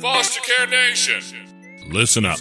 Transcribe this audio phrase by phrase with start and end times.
[0.00, 1.88] Foster Care Nation.
[1.88, 2.38] Listen up.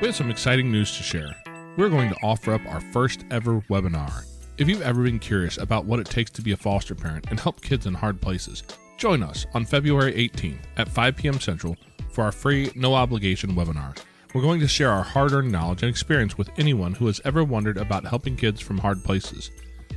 [0.00, 1.34] We have some exciting news to share.
[1.76, 4.24] We're going to offer up our first ever webinar.
[4.56, 7.38] If you've ever been curious about what it takes to be a foster parent and
[7.38, 8.62] help kids in hard places,
[8.96, 11.40] join us on February 18th at 5 p.m.
[11.40, 11.76] Central
[12.08, 13.98] for our free, no obligation webinar.
[14.32, 17.44] We're going to share our hard earned knowledge and experience with anyone who has ever
[17.44, 19.50] wondered about helping kids from hard places.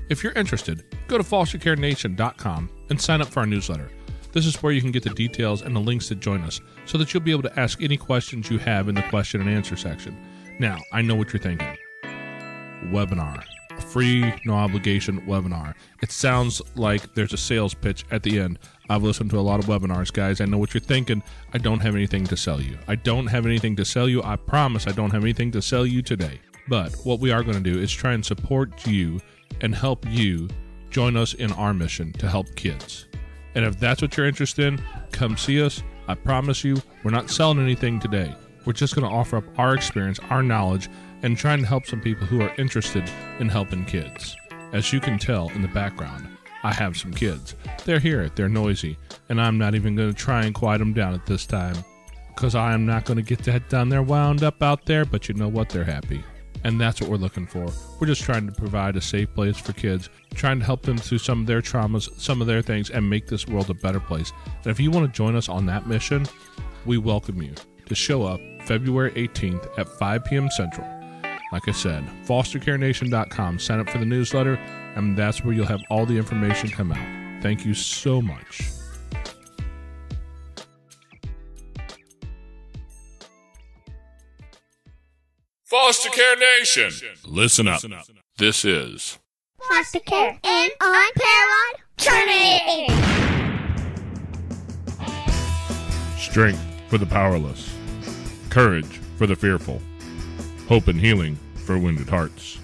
[0.10, 3.90] If you're interested, go to fostercarenation.com and sign up for our newsletter.
[4.32, 6.98] This is where you can get the details and the links to join us so
[6.98, 9.76] that you'll be able to ask any questions you have in the question and answer
[9.76, 10.18] section.
[10.60, 11.78] Now, I know what you're thinking.
[12.86, 13.44] Webinar.
[13.72, 15.74] A free, no obligation webinar.
[16.02, 18.60] It sounds like there's a sales pitch at the end.
[18.90, 20.42] I've listened to a lot of webinars, guys.
[20.42, 21.24] I know what you're thinking.
[21.54, 22.78] I don't have anything to sell you.
[22.88, 24.22] I don't have anything to sell you.
[24.24, 26.40] I promise I don't have anything to sell you today.
[26.68, 29.20] But what we are going to do is try and support you
[29.62, 30.50] and help you
[30.90, 33.09] join us in our mission to help kids.
[33.56, 35.84] And if that's what you're interested in, come see us.
[36.08, 38.34] I promise you, we're not selling anything today.
[38.66, 40.90] We're just going to offer up our experience, our knowledge,
[41.24, 44.36] and trying to help some people who are interested in helping kids.
[44.72, 46.28] As you can tell in the background,
[46.64, 47.56] I have some kids.
[47.86, 48.98] They're here, they're noisy,
[49.30, 51.76] and I'm not even going to try and quiet them down at this time.
[52.28, 55.28] Because I am not going to get that down there wound up out there, but
[55.28, 55.70] you know what?
[55.70, 56.24] They're happy.
[56.64, 57.66] And that's what we're looking for.
[58.00, 61.20] We're just trying to provide a safe place for kids, trying to help them through
[61.20, 64.32] some of their traumas, some of their things, and make this world a better place.
[64.64, 66.26] And if you want to join us on that mission,
[66.86, 67.54] we welcome you
[67.86, 70.50] to show up February 18th at 5 p.m.
[70.50, 70.88] Central.
[71.52, 73.60] Like I said, fostercarenation.com.
[73.60, 74.56] Sign up for the newsletter,
[74.96, 77.42] and that's where you'll have all the information come out.
[77.42, 78.79] Thank you so much.
[85.70, 86.90] Foster Care Nation.
[87.28, 87.84] Listen up.
[88.40, 89.20] This is
[89.68, 92.88] foster care and unparalleled journey.
[96.18, 97.72] Strength for the powerless,
[98.50, 99.80] courage for the fearful,
[100.68, 102.58] hope and healing for wounded hearts.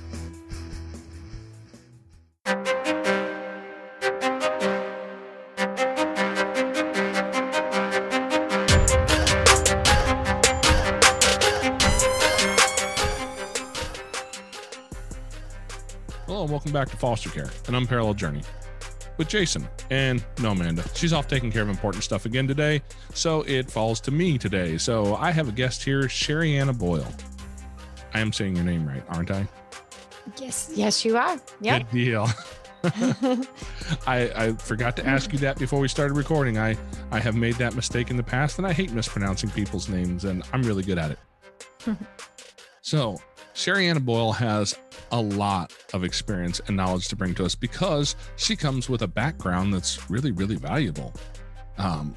[16.65, 18.41] Welcome back to Foster Care, an unparalleled journey
[19.17, 20.83] with Jason and no Amanda.
[20.95, 22.81] She's off taking care of important stuff again today,
[23.13, 24.79] so it falls to me today.
[24.79, 27.05] So I have a guest here, Sherianna Boyle.
[28.15, 29.47] I am saying your name right, aren't I?
[30.41, 31.39] Yes, yes, you are.
[31.61, 31.77] Yeah.
[31.77, 32.27] Good deal.
[34.07, 36.57] I, I forgot to ask you that before we started recording.
[36.57, 36.75] I,
[37.11, 40.41] I have made that mistake in the past, and I hate mispronouncing people's names, and
[40.51, 41.19] I'm really good at it.
[42.81, 43.19] so,
[43.55, 44.77] Sherianna Boyle has
[45.13, 49.07] a lot of experience and knowledge to bring to us because she comes with a
[49.07, 51.13] background that's really, really valuable.
[51.77, 52.15] Um,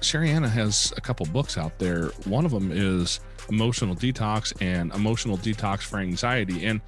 [0.00, 2.06] Sherianna has a couple books out there.
[2.24, 6.64] One of them is Emotional Detox and Emotional Detox for Anxiety.
[6.64, 6.80] And,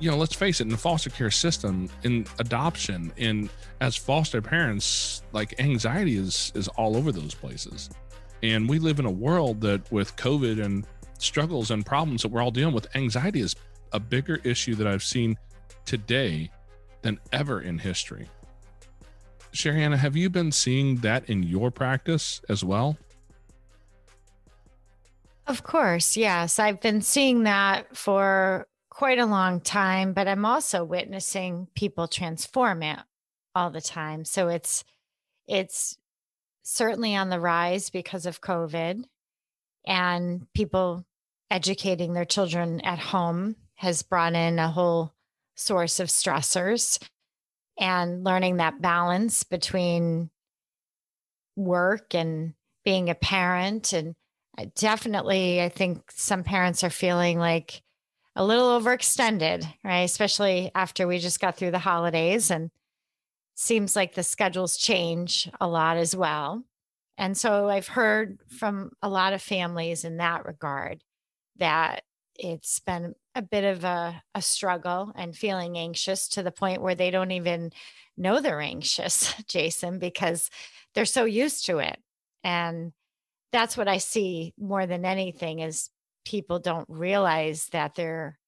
[0.00, 3.50] you know, let's face it, in the foster care system, in adoption, in
[3.82, 7.90] as foster parents, like anxiety is is all over those places.
[8.42, 10.86] And we live in a world that with COVID and
[11.18, 13.54] struggles and problems that we're all dealing with, anxiety is
[13.92, 15.36] a bigger issue that I've seen
[15.84, 16.50] today
[17.02, 18.28] than ever in history.
[19.52, 22.98] Sherianna, have you been seeing that in your practice as well?
[25.46, 26.58] Of course, yes.
[26.58, 32.82] I've been seeing that for quite a long time, but I'm also witnessing people transform
[32.82, 32.98] it
[33.54, 34.24] all the time.
[34.24, 34.84] So it's
[35.46, 35.96] it's
[36.62, 39.04] certainly on the rise because of COVID
[39.86, 41.04] and people
[41.50, 45.12] educating their children at home has brought in a whole
[45.54, 47.02] source of stressors
[47.78, 50.30] and learning that balance between
[51.56, 52.54] work and
[52.84, 53.92] being a parent.
[53.92, 54.14] And
[54.74, 57.82] definitely i think some parents are feeling like
[58.34, 60.00] a little overextended right?
[60.00, 62.70] Especially after we just got through the holidays and
[63.54, 66.64] seems like the schedules change a lot as well
[67.18, 71.02] and so i've heard from a lot of families in that regard
[71.56, 72.02] that
[72.38, 76.94] it's been a bit of a, a struggle and feeling anxious to the point where
[76.94, 77.72] they don't even
[78.16, 80.50] know they're anxious, Jason, because
[80.94, 81.98] they're so used to it.
[82.44, 82.92] And
[83.52, 85.90] that's what I see more than anything is
[86.24, 88.38] people don't realize that they're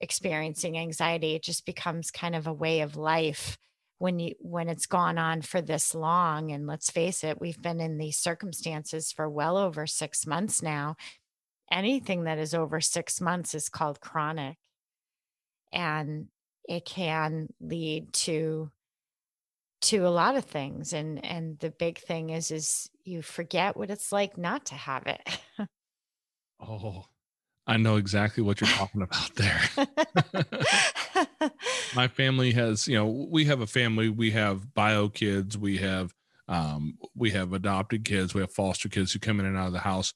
[0.00, 1.34] experiencing anxiety.
[1.34, 3.58] It just becomes kind of a way of life
[3.98, 7.80] when you when it's gone on for this long and let's face it we've been
[7.80, 10.96] in these circumstances for well over 6 months now.
[11.70, 14.56] Anything that is over six months is called chronic.
[15.70, 16.28] And
[16.66, 18.70] it can lead to
[19.80, 23.90] to a lot of things and and the big thing is is you forget what
[23.90, 25.20] it's like not to have it.
[26.60, 27.04] Oh
[27.68, 29.60] i know exactly what you're talking about there
[31.94, 36.12] my family has you know we have a family we have bio kids we have
[36.48, 39.72] um, we have adopted kids we have foster kids who come in and out of
[39.72, 40.14] the house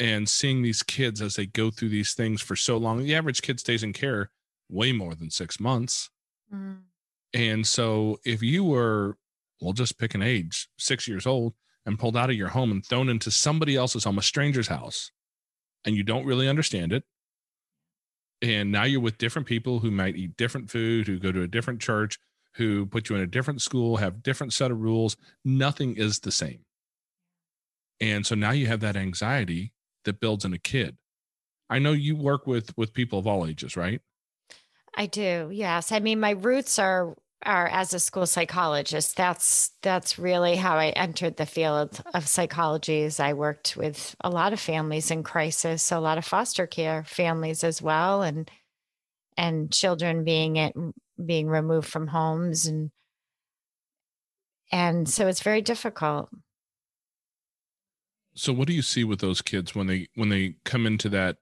[0.00, 3.42] and seeing these kids as they go through these things for so long the average
[3.42, 4.30] kid stays in care
[4.70, 6.10] way more than six months
[6.52, 6.78] mm.
[7.34, 9.18] And so if you were,
[9.60, 11.54] we'll just pick an age, six years old,
[11.84, 15.10] and pulled out of your home and thrown into somebody else's home, a stranger's house,
[15.84, 17.02] and you don't really understand it.
[18.42, 21.48] And now you're with different people who might eat different food, who go to a
[21.48, 22.18] different church,
[22.54, 25.16] who put you in a different school, have different set of rules.
[25.44, 26.60] Nothing is the same.
[28.00, 29.72] And so now you have that anxiety
[30.04, 30.96] that builds in a kid.
[31.70, 34.00] I know you work with with people of all ages, right?
[34.96, 35.50] I do.
[35.52, 35.90] Yes.
[35.90, 40.88] I mean, my roots are are as a school psychologist that's that's really how i
[40.90, 45.92] entered the field of psychology is i worked with a lot of families in crisis
[45.92, 48.50] a lot of foster care families as well and
[49.36, 50.74] and children being it
[51.24, 52.90] being removed from homes and
[54.72, 56.30] and so it's very difficult.
[58.34, 61.36] So what do you see with those kids when they when they come into that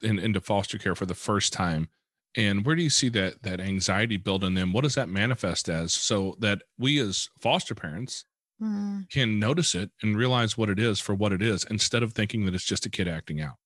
[0.00, 1.88] in, into foster care for the first time
[2.36, 4.72] and where do you see that that anxiety build in them?
[4.72, 8.24] What does that manifest as so that we as foster parents
[8.62, 9.08] mm.
[9.10, 12.44] can notice it and realize what it is for what it is instead of thinking
[12.44, 13.56] that it's just a kid acting out?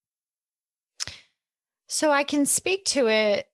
[1.89, 3.47] So i can speak to it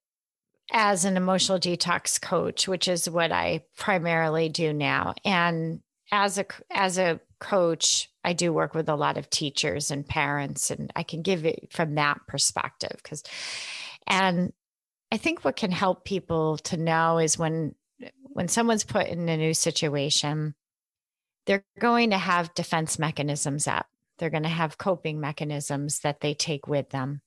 [0.71, 5.15] as an emotional detox coach which is what i primarily do now.
[5.25, 5.81] And
[6.13, 10.71] as a as a coach i do work with a lot of teachers and parents
[10.71, 13.23] and i can give it from that perspective because
[14.07, 14.53] and
[15.11, 17.75] I think what can help people to know is when
[18.23, 20.55] when someone's put in a new situation,
[21.47, 23.87] they're going to have defense mechanisms up.
[24.19, 27.23] They're going to have coping mechanisms that they take with them.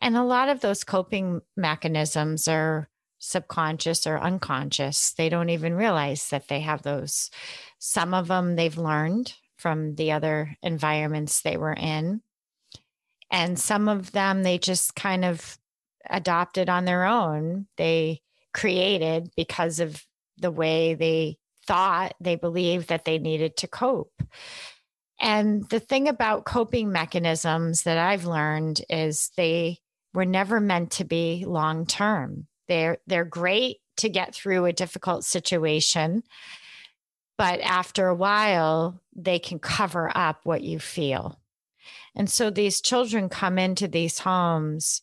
[0.00, 2.88] And a lot of those coping mechanisms are
[3.18, 5.12] subconscious or unconscious.
[5.12, 7.30] They don't even realize that they have those.
[7.78, 12.22] Some of them they've learned from the other environments they were in.
[13.30, 15.58] And some of them they just kind of
[16.10, 17.66] adopted on their own.
[17.76, 18.20] They
[18.54, 20.02] created because of
[20.38, 24.22] the way they thought they believed that they needed to cope.
[25.20, 29.78] And the thing about coping mechanisms that I've learned is they
[30.14, 32.46] were never meant to be long term.
[32.68, 36.22] They're they're great to get through a difficult situation,
[37.36, 41.40] but after a while they can cover up what you feel.
[42.14, 45.02] And so these children come into these homes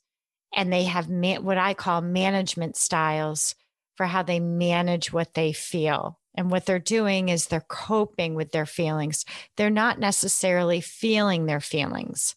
[0.55, 3.55] and they have ma- what I call management styles
[3.95, 6.19] for how they manage what they feel.
[6.33, 9.25] And what they're doing is they're coping with their feelings.
[9.55, 12.35] They're not necessarily feeling their feelings.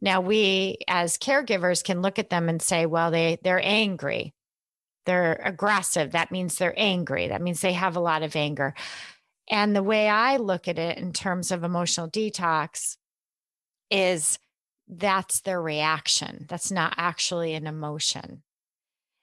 [0.00, 4.34] Now, we as caregivers can look at them and say, well, they, they're angry.
[5.06, 6.12] They're aggressive.
[6.12, 7.28] That means they're angry.
[7.28, 8.74] That means they have a lot of anger.
[9.50, 12.96] And the way I look at it in terms of emotional detox
[13.90, 14.38] is
[14.90, 16.46] that's their reaction.
[16.48, 18.42] That's not actually an emotion.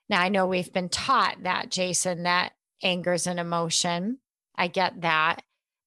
[0.10, 4.20] Now, I know we've been taught that, Jason, that anger is an emotion.
[4.56, 5.42] I get that,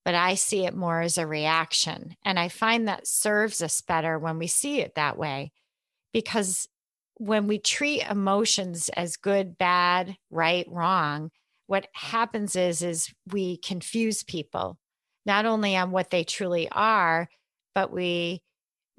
[0.04, 2.16] but I see it more as a reaction.
[2.24, 5.52] And I find that serves us better when we see it that way
[6.12, 6.68] because
[7.14, 11.30] when we treat emotions as good, bad, right, wrong,
[11.66, 14.78] what happens is is we confuse people
[15.24, 17.28] not only on what they truly are,
[17.74, 18.42] but we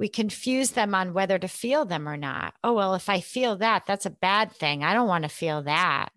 [0.01, 2.55] we confuse them on whether to feel them or not.
[2.63, 4.83] Oh, well, if I feel that, that's a bad thing.
[4.83, 6.09] I don't want to feel that.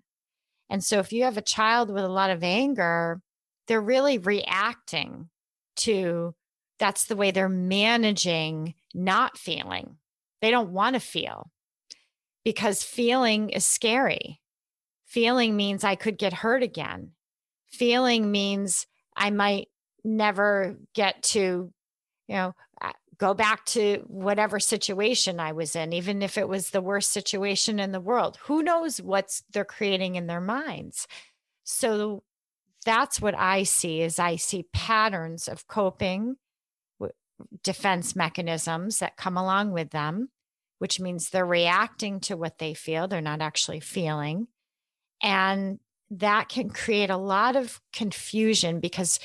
[0.70, 3.20] And so if you have a child with a lot of anger,
[3.68, 5.28] they're really reacting
[5.76, 6.34] to
[6.78, 9.98] that's the way they're managing not feeling.
[10.40, 11.50] They don't want to feel
[12.42, 14.40] because feeling is scary.
[15.04, 17.10] Feeling means I could get hurt again.
[17.68, 19.68] Feeling means I might
[20.02, 21.70] never get to,
[22.28, 22.54] you know,
[23.18, 27.78] go back to whatever situation I was in, even if it was the worst situation
[27.78, 28.38] in the world.
[28.44, 31.06] Who knows what's they're creating in their minds?
[31.64, 32.22] So
[32.84, 36.36] that's what I see is I see patterns of coping
[37.62, 40.30] defense mechanisms that come along with them,
[40.78, 44.46] which means they're reacting to what they feel, they're not actually feeling.
[45.22, 45.78] And
[46.10, 49.18] that can create a lot of confusion because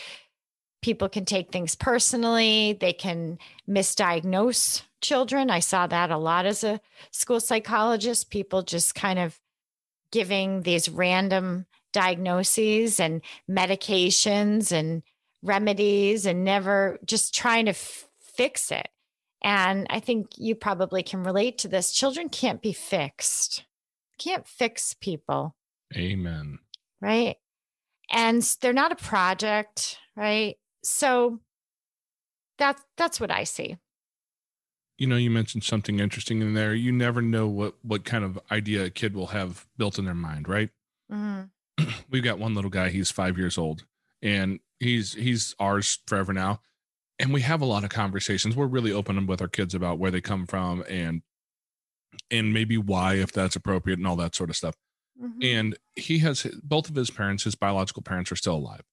[0.81, 3.37] people can take things personally, they can
[3.69, 5.49] misdiagnose children.
[5.49, 6.79] I saw that a lot as a
[7.11, 9.39] school psychologist, people just kind of
[10.11, 15.03] giving these random diagnoses and medications and
[15.41, 18.89] remedies and never just trying to f- fix it.
[19.41, 21.91] And I think you probably can relate to this.
[21.91, 23.65] Children can't be fixed,
[24.17, 25.55] can't fix people.
[25.95, 26.59] Amen.
[27.01, 27.37] Right.
[28.11, 30.57] And they're not a project, right?
[30.83, 31.39] So
[32.57, 33.77] that's that's what I see.
[34.97, 36.73] You know, you mentioned something interesting in there.
[36.73, 40.13] You never know what what kind of idea a kid will have built in their
[40.13, 40.69] mind, right?
[41.11, 41.83] Mm-hmm.
[42.09, 42.89] We've got one little guy.
[42.89, 43.85] He's five years old,
[44.21, 46.61] and he's he's ours forever now.
[47.17, 48.55] And we have a lot of conversations.
[48.55, 51.21] We're really open with our kids about where they come from and
[52.31, 54.75] and maybe why, if that's appropriate, and all that sort of stuff.
[55.21, 55.39] Mm-hmm.
[55.43, 58.83] And he has both of his parents, his biological parents, are still alive,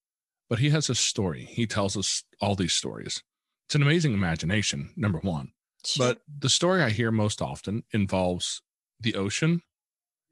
[0.49, 1.45] but he has a story.
[1.45, 3.23] He tells us all these stories.
[3.67, 5.51] It's an amazing imagination, number one.
[5.97, 8.61] But the story I hear most often involves
[8.99, 9.61] the ocean.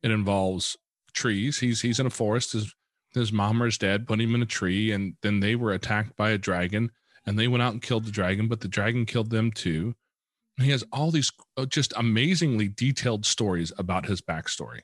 [0.01, 0.77] It involves
[1.13, 1.59] trees.
[1.59, 2.53] He's he's in a forest.
[2.53, 2.73] His
[3.13, 6.15] his mom or his dad put him in a tree, and then they were attacked
[6.15, 6.91] by a dragon,
[7.25, 9.95] and they went out and killed the dragon, but the dragon killed them too.
[10.57, 14.81] And he has all these uh, just amazingly detailed stories about his backstory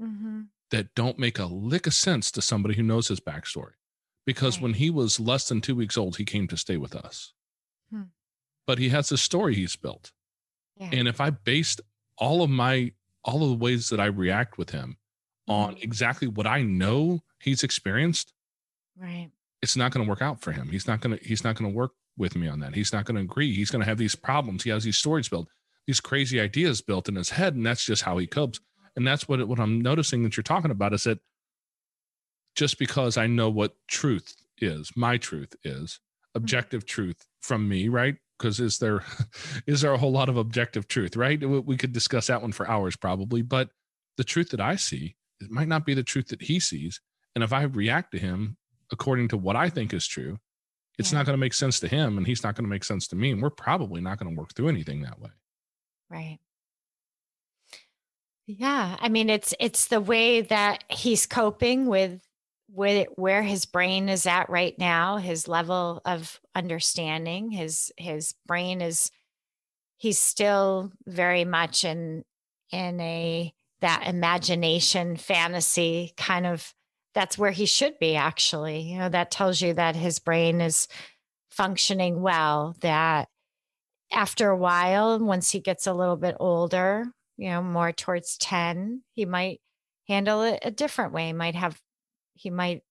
[0.00, 0.42] mm-hmm.
[0.70, 3.72] that don't make a lick of sense to somebody who knows his backstory.
[4.32, 4.62] Because Right.
[4.62, 7.32] when he was less than two weeks old, he came to stay with us.
[7.90, 8.02] Hmm.
[8.66, 10.12] But he has a story he's built.
[10.78, 10.90] Yeah.
[10.92, 11.80] And if I based
[12.16, 12.92] all of my
[13.24, 14.96] all of the ways that I react with him
[15.46, 15.82] on Mhm.
[15.82, 18.32] exactly what I know he's experienced,
[18.96, 19.30] right.
[19.60, 20.70] it's not going to work out for him.
[20.70, 22.74] He's not going to he's not going to work with me on that.
[22.74, 23.54] He's not going to agree.
[23.54, 24.62] He's going to have these problems.
[24.64, 25.48] He has these stories built,
[25.86, 28.60] these crazy ideas built in his head, and that's just how he copes.
[28.96, 31.18] And that's what what I'm noticing that you're talking about is that
[32.54, 36.38] just because I know what truth is, my truth is mm-hmm.
[36.42, 38.16] objective truth from me, right?
[38.38, 39.04] Because is there
[39.66, 41.40] is there a whole lot of objective truth, right?
[41.40, 43.70] We, we could discuss that one for hours probably, but
[44.16, 47.00] the truth that I see it might not be the truth that he sees.
[47.34, 48.56] And if I react to him
[48.92, 50.38] according to what I think is true,
[50.98, 51.18] it's Yeah.
[51.18, 53.16] not going to make sense to him and he's not going to make sense to
[53.16, 53.30] me.
[53.30, 55.30] And we're probably not going to work through anything that way.
[56.10, 56.38] Right.
[58.46, 62.20] Yeah, I mean it's it's the way that he's coping with
[62.72, 68.80] with where his brain is at right now, his level of understanding, his his brain
[68.80, 69.10] is
[69.96, 72.24] he's still very much in
[72.72, 76.74] in a that imagination fantasy kind of
[77.14, 78.80] that's where he should be actually.
[78.80, 80.86] You know, that tells you that his brain is
[81.50, 83.28] functioning well, that
[84.12, 87.04] after a while, once he gets a little bit older,
[87.36, 89.60] you know, more towards 10, he might
[90.08, 91.32] handle it a different way.
[91.32, 91.80] Might have,
[92.40, 92.82] he might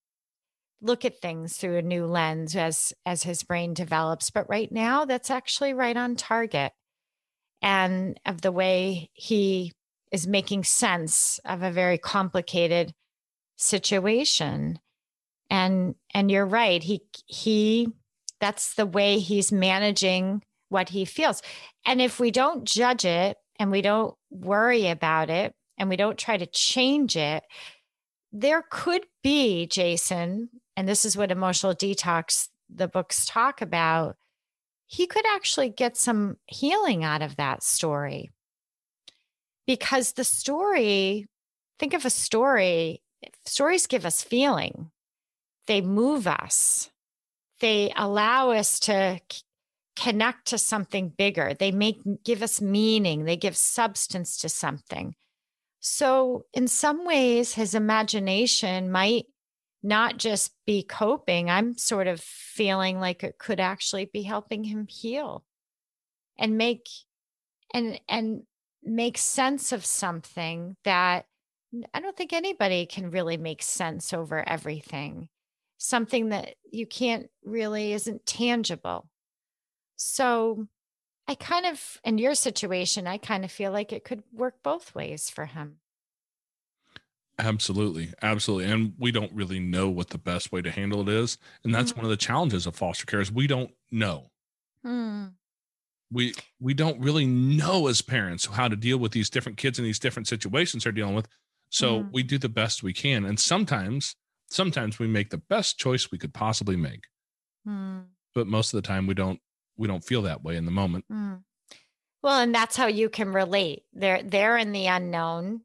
[0.82, 4.30] look at things through a new lens as as his brain develops.
[4.30, 6.72] But right now, that's actually right on target.
[7.62, 9.74] And of the way he
[10.12, 12.94] is making sense of a very complicated
[13.58, 14.80] situation.
[15.50, 16.84] And and you're right.
[16.84, 17.90] He he
[18.40, 21.42] that's the way he's managing what he feels.
[21.86, 26.18] And if we don't judge it and we don't worry about it and we don't
[26.18, 27.44] try to change it,
[28.32, 34.16] there could be, Jason, and this is what emotional detox, the books talk about,
[34.86, 38.30] he could actually get some healing out of that story.
[39.66, 41.28] Because the story,
[41.78, 43.02] think of a story,
[43.46, 44.90] stories give us feeling,
[45.68, 46.90] they move us,
[47.60, 49.20] they allow us to
[49.96, 51.54] connect to something bigger.
[51.54, 55.16] They make give us meaning, they give substance to something.
[55.80, 59.26] So, in some ways, his imagination might
[59.82, 61.50] not just be coping.
[61.50, 65.44] I'm sort of feeling like it could actually be helping him heal
[66.38, 66.88] and make
[67.74, 68.44] and and
[68.84, 71.26] make sense of something that
[71.94, 75.30] I don't think anybody can really make sense over everything.
[75.78, 79.08] Something that you can't really isn't tangible.
[79.96, 80.68] So
[81.30, 84.94] I kind of, in your situation, I kind of feel like it could work both
[84.96, 85.80] ways for him.
[87.38, 88.14] Absolutely.
[88.22, 88.70] Absolutely.
[88.72, 91.38] And we don't really know what the best way to handle it is.
[91.64, 91.96] And that's Mhm.
[91.96, 94.32] one of the challenges of foster care is we don't know.
[94.84, 95.38] Hmm.
[96.12, 99.86] We we don't really know as parents how to deal with these different kids in
[99.86, 101.28] these different situations they're dealing with.
[101.70, 102.12] So Mhm.
[102.12, 103.26] we do the best we can.
[103.26, 104.16] And sometimes
[104.50, 107.04] sometimes we make the best choice we could possibly make.
[107.66, 108.12] Hmm.
[108.34, 109.40] But most of the time we don't
[109.80, 111.06] we don't feel that way in the moment.
[111.10, 111.36] Hmm.
[112.22, 113.84] Well, and that's how you can relate.
[113.94, 115.62] They're they're in the unknown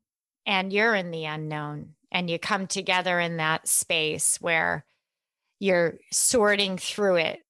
[0.47, 1.95] and you're in the unknown.
[2.13, 4.85] And you come together in that space where
[5.59, 7.41] you're sorting through it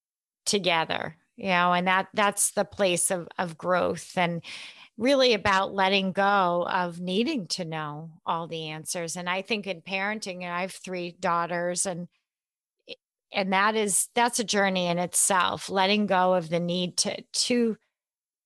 [0.46, 1.16] together.
[1.36, 4.42] you know, and that that's the place of of growth and
[4.96, 9.16] really about letting go of needing to know all the answers.
[9.16, 12.08] And I think in parenting, and I have three daughters and
[13.34, 17.76] and that is that's a journey in itself, letting go of the need to to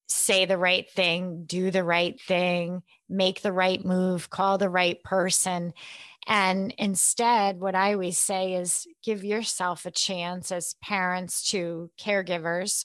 [0.09, 5.03] say the right thing, do the right thing, make the right move, call the right
[5.03, 5.73] person.
[6.27, 12.85] And instead, what I always say is give yourself a chance as parents to caregivers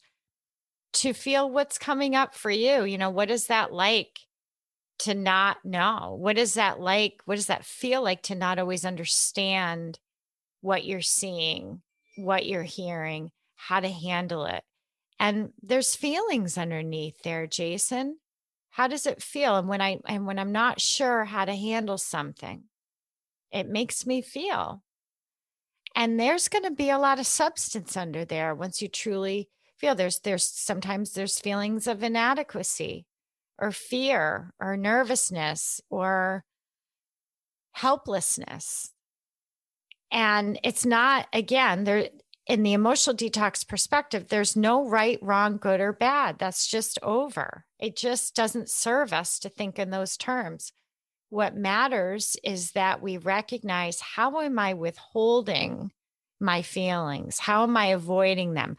[0.93, 2.83] to feel what's coming up for you.
[2.83, 4.19] You know, what is that like
[5.00, 6.15] to not know?
[6.19, 7.22] What is that like?
[7.25, 10.00] What does that feel like to not always understand
[10.62, 11.81] what you're seeing,
[12.15, 14.63] what you're hearing, how to handle it?
[15.20, 18.17] And there's feelings underneath there, Jason.
[18.72, 19.55] How does it feel?
[19.55, 22.63] And when I and when I'm not sure how to handle something,
[23.51, 24.82] it makes me feel.
[25.96, 29.96] And there's going to be a lot of substance under there once you truly feel
[29.96, 33.05] there's there's sometimes there's feelings of inadequacy
[33.60, 36.46] or fear or nervousness or
[37.74, 38.92] helplessness
[40.13, 42.08] and it's not again there
[42.46, 46.38] in the emotional detox perspective there's no right wrong good or bad.
[46.39, 47.65] That's just over.
[47.79, 50.72] It just doesn't serve us to think in those terms.
[51.29, 55.91] What matters is that we recognize how am i withholding
[56.39, 57.39] my feelings?
[57.39, 58.77] How am i avoiding them?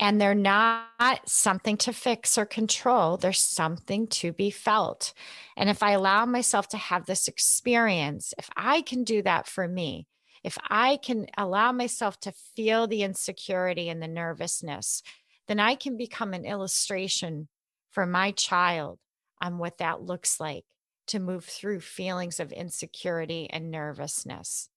[0.00, 3.16] And they're not something to fix or control.
[3.16, 5.12] They're something to be felt.
[5.56, 9.66] And if I allow myself to have this experience, if I can do that for
[9.66, 10.06] me,
[10.44, 15.02] if I can allow myself to feel the insecurity and the nervousness,
[15.46, 17.48] then I can become an illustration
[17.90, 18.98] for my child
[19.40, 20.64] on what that looks like
[21.08, 24.68] to move through feelings of insecurity and nervousness.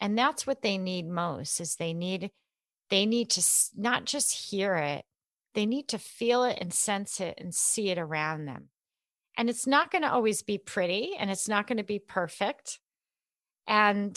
[0.00, 2.30] And that's what they need most is they need
[2.88, 3.42] they need to
[3.76, 5.04] not just hear it,
[5.54, 8.68] they need to feel it and sense it and see it around them.
[9.36, 12.78] And it's not going to always be pretty and it's not going to be perfect.
[13.66, 14.16] And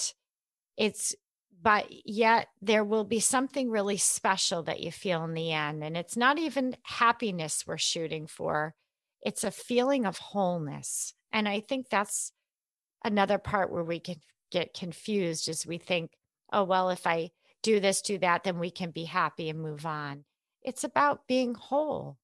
[0.80, 1.14] it's,
[1.62, 5.84] but yet there will be something really special that you feel in the end.
[5.84, 8.74] And it's not even happiness we're shooting for,
[9.22, 11.13] it's a feeling of wholeness.
[11.34, 12.32] And I think that's
[13.04, 14.15] another part where we can
[14.52, 16.12] get confused as we think,
[16.54, 19.86] oh, well, if I do this, do that, then we can be happy and move
[19.86, 20.24] on.
[20.63, 22.18] It's about being whole.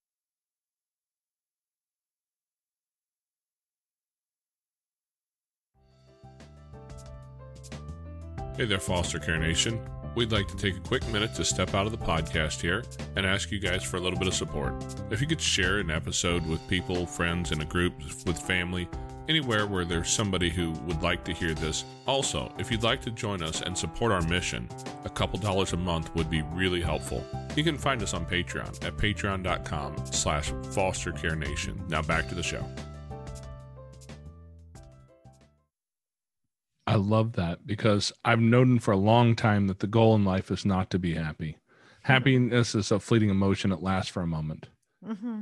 [8.57, 9.85] Hey there, Foster Care Nation.
[10.15, 12.85] We'd like to take a quick minute to step out of the podcast here
[13.17, 14.73] and ask you guys for a little bit of support.
[15.11, 17.93] If you could share an episode with people, friends, in a group,
[18.25, 18.87] with family,
[19.27, 21.83] anywhere where there's somebody who would like to hear this.
[22.07, 24.69] Also, if you'd like to join us and support our mission,
[25.03, 27.25] a couple dollars a month would be really helpful.
[27.57, 31.89] You can find us on Patreon at patreon.com slash fostercarenation.
[31.89, 32.65] Now back to the show.
[36.87, 40.51] I love that because I've known for a long time that the goal in life
[40.51, 41.57] is not to be happy.
[42.03, 44.69] Happiness is a fleeting emotion; it lasts for a moment.
[45.03, 45.41] Mm-hmm.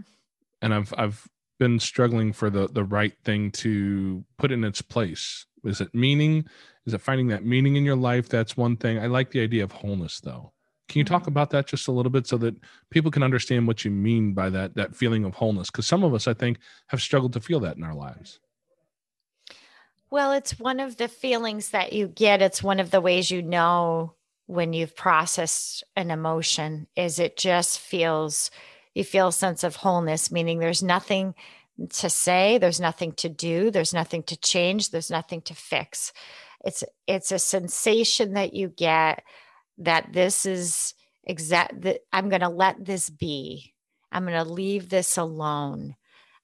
[0.62, 1.28] And I've I've
[1.60, 5.46] been struggling for the the right thing to put in its place.
[5.66, 6.46] Is it meaning?
[6.86, 8.30] Is it finding that meaning in your life?
[8.30, 9.00] That's one thing.
[9.00, 10.54] I like the idea of wholeness though.
[10.88, 11.30] Can you talk mm-hmm.
[11.30, 12.56] about that just a little bit so that
[12.90, 15.70] people can understand what you mean by that that feeling of wholeness?
[15.70, 18.40] Because some of us, I think, have struggled to feel that in our lives.
[20.14, 22.44] Well, it's one of the feelings that you get.
[22.44, 24.14] It's one of the ways you know
[24.46, 28.52] when you've processed an emotion is it just feels
[28.94, 31.34] you feel a sense of wholeness, meaning there's nothing
[31.94, 36.14] to say, there's nothing to do, there's nothing to change, there's nothing to fix.
[36.64, 39.24] It's it's a sensation that you get
[39.80, 43.74] that this is exact that I'm going to let this be.
[44.12, 45.96] I'm going to leave this alone.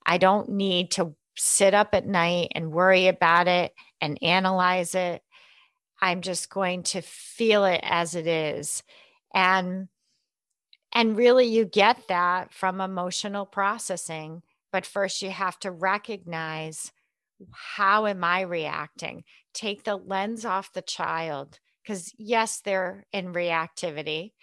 [0.08, 5.24] I don't need to sit up at night and worry about it and analyze it.
[6.02, 8.84] I'm just going to feel it as it is.
[9.34, 9.88] And
[10.92, 14.42] and really, you get that from emotional processing.
[14.72, 16.92] But first, you have to recognize
[17.52, 19.24] how am I reacting?
[19.54, 21.60] Take the lens off the child.
[21.84, 24.34] Because, yes, they're in reactivity.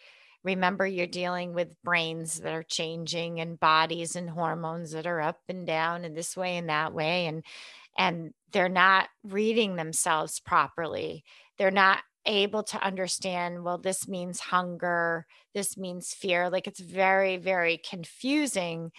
[0.47, 5.41] Remember, you're dealing with brains that are changing and bodies and hormones that are up
[5.49, 7.27] and down and this way and that way.
[7.27, 7.43] And
[7.99, 11.25] and they're not reading themselves properly.
[11.59, 17.37] They're not able to understand well this means hunger this means fear like it's very
[17.37, 18.91] very confusing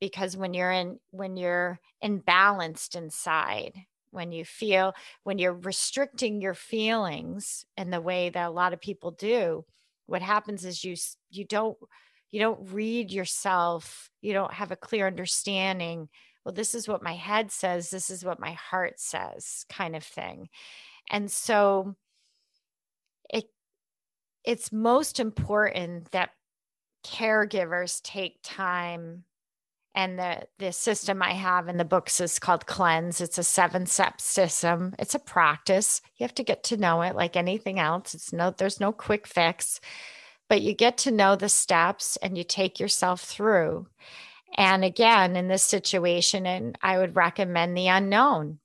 [0.00, 3.72] because when you're in when you're imbalanced inside
[4.10, 4.92] when you feel
[5.24, 9.64] when you're restricting your feelings in the way that a lot of people do
[10.06, 10.96] what happens is you
[11.30, 11.76] you don't
[12.30, 16.08] you don't read yourself you don't have a clear understanding
[16.44, 20.04] well this is what my head says this is what my heart says kind of
[20.04, 20.48] thing.
[21.10, 21.94] And so
[23.30, 23.46] it
[24.44, 26.30] it's most important that
[27.04, 29.24] caregivers take time
[29.96, 33.20] and the the system i have in the books is called cleanse.
[33.20, 34.94] It's a seven step system.
[34.98, 36.02] It's a practice.
[36.16, 38.14] You have to get to know it like anything else.
[38.14, 39.80] It's no there's no quick fix
[40.48, 43.88] but you get to know the steps and you take yourself through.
[44.56, 48.60] And again in this situation and i would recommend the unknown.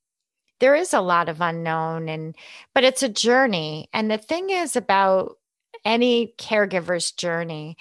[0.59, 2.35] There is a lot of unknown and
[2.75, 3.89] but it's a journey.
[3.93, 5.37] And the thing is about
[5.85, 7.77] any caregiver's journey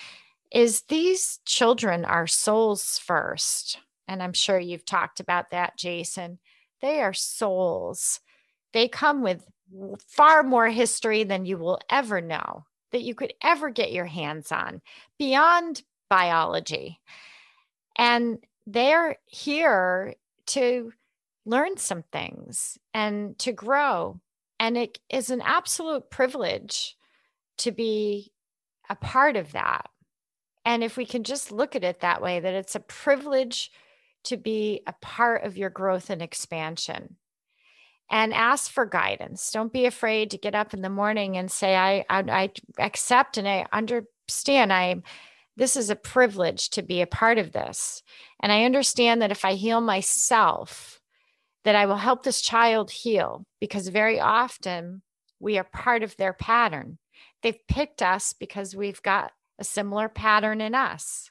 [0.50, 6.38] is these children are souls first and i'm sure you've talked about that jason
[6.80, 8.20] they are souls
[8.72, 9.44] they come with
[10.08, 14.50] far more history than you will ever know that you could ever get your hands
[14.50, 14.80] on
[15.18, 17.00] beyond biology
[17.96, 20.14] and they're here
[20.46, 20.90] to
[21.44, 24.18] learn some things and to grow.
[24.58, 26.96] And it is an absolute privilege
[27.58, 28.32] to be
[28.88, 29.89] a part of that.
[30.70, 33.72] And if we can just look at it that way, that it's a privilege
[34.22, 37.16] to be a part of your growth and expansion.
[38.08, 39.50] And ask for guidance.
[39.50, 43.36] Don't be afraid to get up in the morning and say, I, I, I accept
[43.36, 45.02] and I understand I
[45.56, 48.04] this is a privilege to be a part of this.
[48.40, 51.00] And I understand that if I heal myself,
[51.64, 55.02] that I will help this child heal because very often
[55.40, 56.98] we are part of their pattern.
[57.42, 61.30] They've picked us because we've got a similar pattern in us.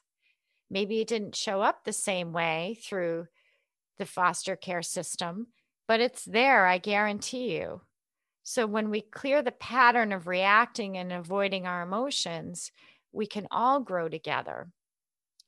[0.70, 3.26] Maybe it didn't show up the same way through
[3.98, 5.48] the foster care system,
[5.88, 7.82] but it's there, I guarantee you.
[8.42, 12.72] So when we clear the pattern of reacting and avoiding our emotions,
[13.12, 14.68] we can all grow together.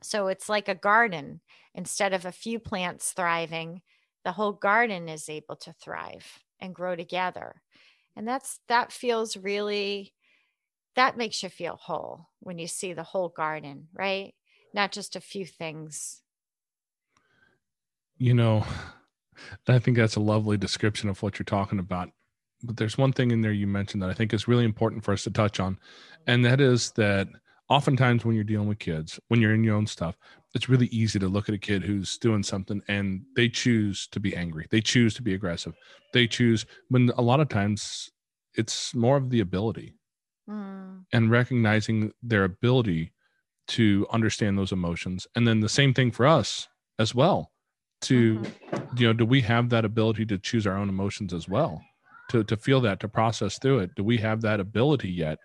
[0.02, 1.40] So it's like a garden.
[1.74, 3.82] Instead of a few plants thriving,
[4.24, 7.62] the whole garden is able to thrive and grow together.
[8.14, 10.12] And that's that feels really
[10.96, 14.34] that makes you feel whole when you see the whole garden, right?
[14.74, 16.22] Not just a few things.
[18.18, 18.64] You know,
[19.68, 22.10] I think that's a lovely description of what you're talking about.
[22.62, 25.12] But there's one thing in there you mentioned that I think is really important for
[25.12, 25.78] us to touch on.
[26.28, 27.26] And that is that
[27.68, 30.16] oftentimes when you're dealing with kids, when you're in your own stuff,
[30.54, 34.20] it's really easy to look at a kid who's doing something and they choose to
[34.20, 34.66] be angry.
[34.70, 35.74] They choose to be aggressive.
[36.12, 38.10] They choose when a lot of times
[38.54, 39.94] it's more of the ability
[40.48, 41.04] mm.
[41.12, 43.12] and recognizing their ability
[43.68, 45.26] to understand those emotions.
[45.34, 47.50] And then the same thing for us as well.
[48.02, 48.96] To mm-hmm.
[48.96, 51.80] you know, do we have that ability to choose our own emotions as well?
[52.30, 53.94] To to feel that, to process through it?
[53.94, 55.38] Do we have that ability yet?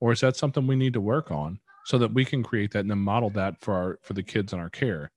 [0.00, 1.58] Or is that something we need to work on?
[1.84, 4.52] so that we can create that and then model that for our for the kids
[4.52, 5.10] in our care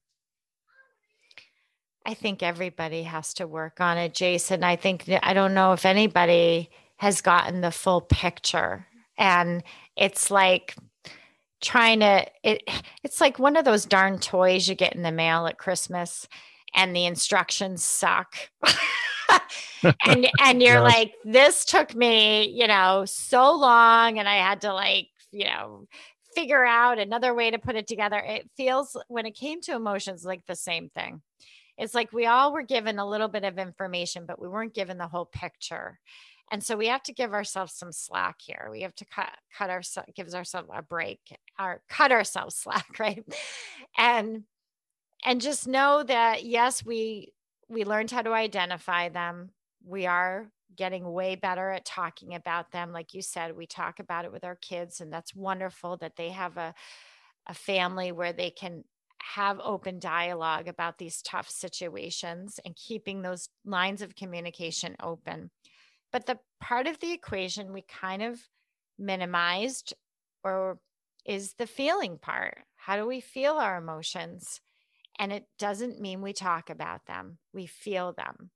[2.06, 5.86] i think everybody has to work on it jason i think i don't know if
[5.86, 8.86] anybody has gotten the full picture
[9.18, 9.64] and
[9.96, 10.76] it's like
[11.62, 12.62] trying to it
[13.04, 16.28] it's like one of those darn toys you get in the mail at christmas
[16.76, 18.36] and the instructions suck
[20.06, 24.72] and and you're like this took me you know so long and i had to
[24.72, 25.88] like you know
[26.38, 28.20] figure out another way to put it together.
[28.20, 31.24] It feels when it came to emotions like the same thing.
[31.80, 35.00] It's like we all were given a little bit of information, but we weren't given
[35.00, 36.00] the whole picture.
[36.52, 38.70] And so we have to give ourselves some slack here.
[38.72, 41.20] We have to cut cut ourselves gives ourselves a break
[41.60, 43.24] or cut ourselves slack, right?
[43.98, 44.44] And
[45.26, 47.34] and just know that yes, we
[47.70, 49.52] we learned how to identify them.
[49.86, 52.92] We are getting way better at talking about them.
[52.92, 56.30] Like you said, we talk about it with our kids, and that's wonderful that they
[56.30, 56.74] have a,
[57.48, 58.84] a family where they can
[59.36, 65.50] have open dialogue about these tough situations and keeping those lines of communication open.
[66.12, 68.40] But the part of the equation we kind of
[68.98, 69.94] minimized
[70.44, 70.80] or
[71.26, 72.60] is the feeling part.
[72.78, 74.62] How do we feel our emotions?
[75.20, 78.52] And it doesn't mean we talk about them, we feel them.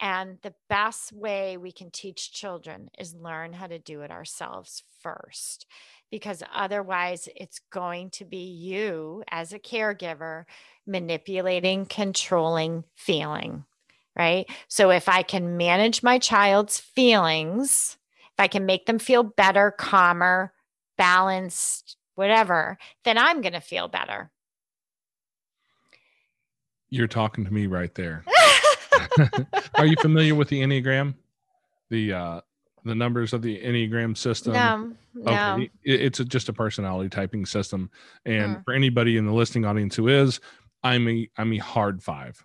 [0.00, 4.84] And the best way we can teach children is learn how to do it ourselves
[5.00, 5.66] first,
[6.08, 10.44] because otherwise, it's going to be you as a caregiver
[10.86, 13.64] manipulating, controlling, feeling,
[14.18, 14.46] right?
[14.66, 17.96] So if I can manage my child's feelings,
[18.32, 20.52] if I can make them feel better, calmer,
[20.96, 24.30] balanced, whatever, then I'm going to feel better.
[26.90, 28.24] You're talking to me right there.
[29.76, 31.14] Are you familiar with the Enneagram?
[31.90, 32.40] The uh
[32.84, 34.52] the numbers of the Enneagram system?
[34.54, 35.32] No, no.
[35.32, 37.90] Okay, it's a, just a personality typing system.
[38.24, 38.64] And Mm.
[38.64, 40.40] for anybody in the listening audience who is,
[40.82, 42.42] I'm a I'm a hard five.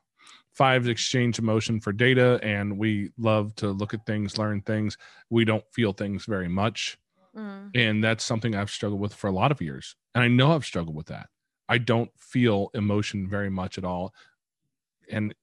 [0.54, 4.98] Fives exchange emotion for data, and we love to look at things, learn things.
[5.30, 6.98] We don't feel things very much,
[7.36, 9.96] Mm, and that's something I've struggled with for a lot of years.
[10.14, 11.30] And I know I've struggled with that.
[11.68, 14.14] I don't feel emotion very much at all,
[15.10, 15.34] and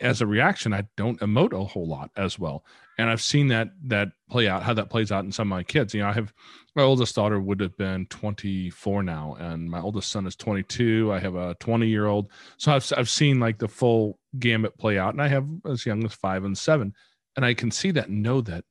[0.00, 2.64] as a reaction, I don't emote a whole lot as well.
[2.98, 5.62] And I've seen that that play out, how that plays out in some of my
[5.62, 5.94] kids.
[5.94, 6.32] You know, I have
[6.74, 11.12] my oldest daughter would have been 24 now, and my oldest son is 22.
[11.12, 14.98] I have a 20 year old, so I've I've seen like the full gamut play
[14.98, 16.94] out, and I have as young as five and seven,
[17.36, 18.64] and I can see that and know that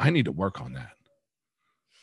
[0.00, 0.90] I need to work on that.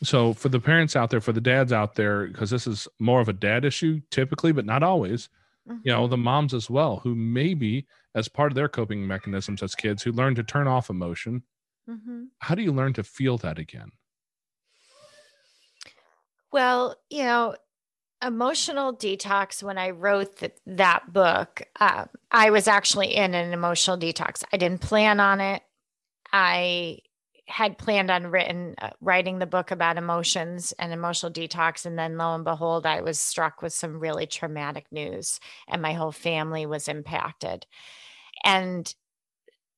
[0.02, 3.20] So for the parents out there, for the dads out there, because this is more
[3.20, 5.28] of a dad issue typically, but not always
[5.68, 5.78] mm-hmm.
[5.84, 9.74] you know the moms as well who maybe as part of their coping mechanisms as
[9.74, 11.42] kids who learn to turn off emotion
[11.88, 12.28] Mhm.
[12.40, 13.90] how do you learn to feel that again
[16.52, 17.56] Well, you know,
[18.22, 23.98] emotional detox, when I wrote th- that book, uh, I was actually in an emotional
[23.98, 24.44] detox.
[24.52, 25.62] I didn't plan on it.
[26.32, 27.00] I
[27.46, 31.84] had planned on written, uh, writing the book about emotions and emotional detox.
[31.84, 35.92] And then lo and behold, I was struck with some really traumatic news, and my
[35.92, 37.66] whole family was impacted.
[38.44, 38.92] And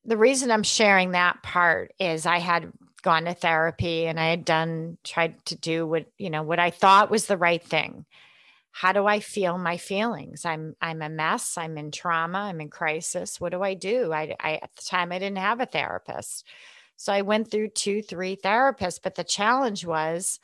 [0.05, 4.45] the reason I'm sharing that part is I had gone to therapy and I had
[4.45, 8.05] done tried to do what you know what I thought was the right thing.
[8.73, 10.45] How do I feel my feelings?
[10.45, 11.57] I'm I'm a mess.
[11.57, 12.39] I'm in trauma.
[12.39, 13.41] I'm in crisis.
[13.41, 14.13] What do I do?
[14.13, 16.45] I, I at the time I didn't have a therapist,
[16.97, 19.01] so I went through two, three therapists.
[19.03, 20.41] But the challenge was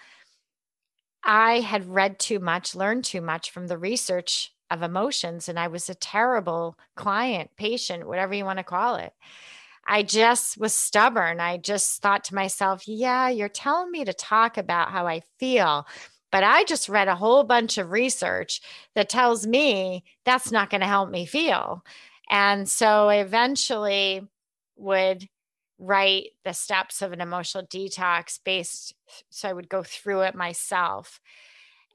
[1.24, 5.68] I had read too much, learned too much from the research of emotions, and I
[5.68, 9.12] was a terrible client, patient, whatever you want to call it.
[9.86, 11.40] I just was stubborn.
[11.40, 15.86] I just thought to myself, yeah, you're telling me to talk about how I feel.
[16.30, 18.60] But I just read a whole bunch of research
[18.94, 21.84] that tells me that's not going to help me feel.
[22.30, 24.26] And so eventually
[24.76, 25.28] would
[25.78, 28.94] write the steps of an emotional detox based
[29.30, 31.20] so I would go through it myself.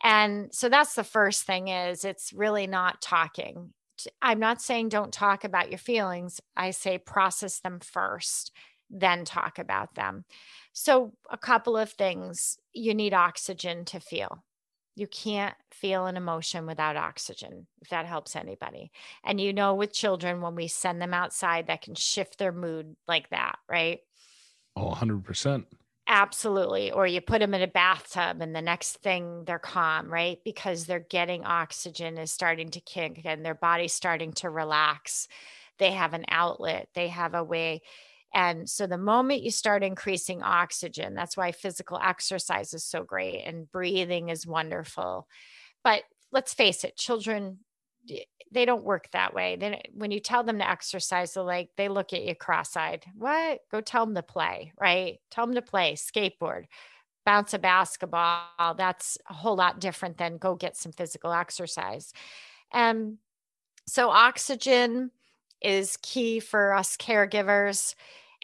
[0.04, 3.74] And so that's the first thing is it's really not talking
[4.22, 6.40] i'm not saying don't talk about your feelings.
[6.56, 8.52] I say process them first,
[8.90, 10.26] then talk about them.
[10.74, 14.44] So, a couple of things you need oxygen to feel.
[14.96, 18.92] You can't feel an emotion without oxygen, if that helps anybody.
[19.24, 22.96] And you know, with children, when we send them outside, that can shift their mood
[23.08, 24.00] like that, right?
[24.76, 25.66] oh 100%
[26.08, 26.92] Absolutely.
[26.92, 30.40] Or you put them in a bathtub and the next thing they're calm, right?
[30.46, 35.28] Because they're getting oxygen is starting to kick and their body's starting to relax.
[35.80, 37.82] They have an outlet, they have a way.
[38.34, 43.44] And so the moment you start increasing oxygen, that's why physical exercise is so great
[43.46, 45.28] and breathing is wonderful.
[45.84, 47.60] But let's face it, children
[48.52, 49.58] they don't work that way.
[49.58, 53.06] Then when you tell them to exercise, they're like they look at you cross-eyed.
[53.16, 53.62] What?
[53.72, 55.20] Go tell them to play, right?
[55.30, 56.66] Tell them to play skateboard,
[57.26, 58.76] bounce a basketball.
[58.78, 62.14] That's a whole lot different than go get some physical exercise.
[62.72, 63.18] And
[63.86, 65.12] so oxygen
[65.62, 67.96] is key for us caregivers.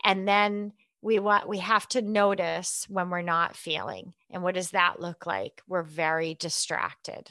[0.03, 4.13] And then we want we have to notice when we're not feeling.
[4.31, 5.61] And what does that look like?
[5.67, 7.29] We're very distracted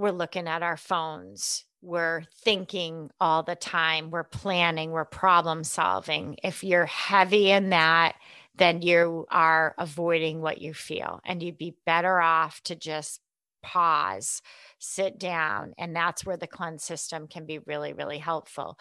[0.00, 6.36] we're looking at our phones we're thinking all the time we're planning we're problem solving.
[6.42, 8.16] If you're heavy in that
[8.56, 13.20] then you are avoiding what you feel and you'd be better off to just
[13.62, 14.40] pause
[14.78, 18.78] sit down and that's where the cleanse system can be really really helpful.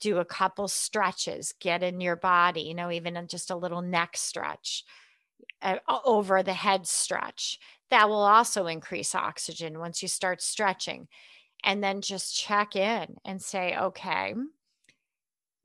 [0.00, 4.16] Do a couple stretches get in your body you know even just a little neck
[4.16, 4.84] stretch
[5.62, 7.58] uh, over the head stretch
[7.90, 11.08] that will also increase oxygen once you start stretching.
[11.64, 14.34] And then just check in and say okay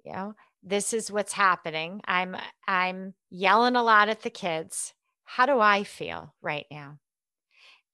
[0.03, 2.01] you know this is what's happening.
[2.05, 4.93] I'm i'm yelling a lot at the kids.
[5.25, 6.99] How do i feel right now?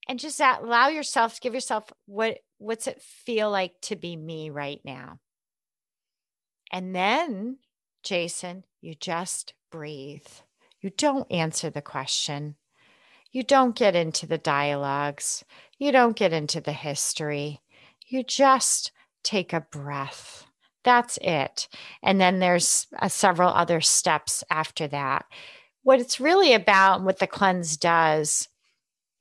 [0.08, 4.50] And just allow yourself to give yourself what what's it feel like to be me
[4.50, 5.20] right now?
[6.72, 7.58] And then
[8.04, 10.28] jason you just breathe.
[10.82, 12.56] You don't answer the question
[13.32, 15.44] you don't get into the dialogues.
[15.78, 17.62] You don't get into the history.
[18.08, 18.92] You just
[19.24, 20.46] take a breath.
[20.84, 21.68] That's it.
[22.02, 25.26] And then there's uh, several other steps after that.
[25.84, 28.48] What it's really about, what the cleanse does,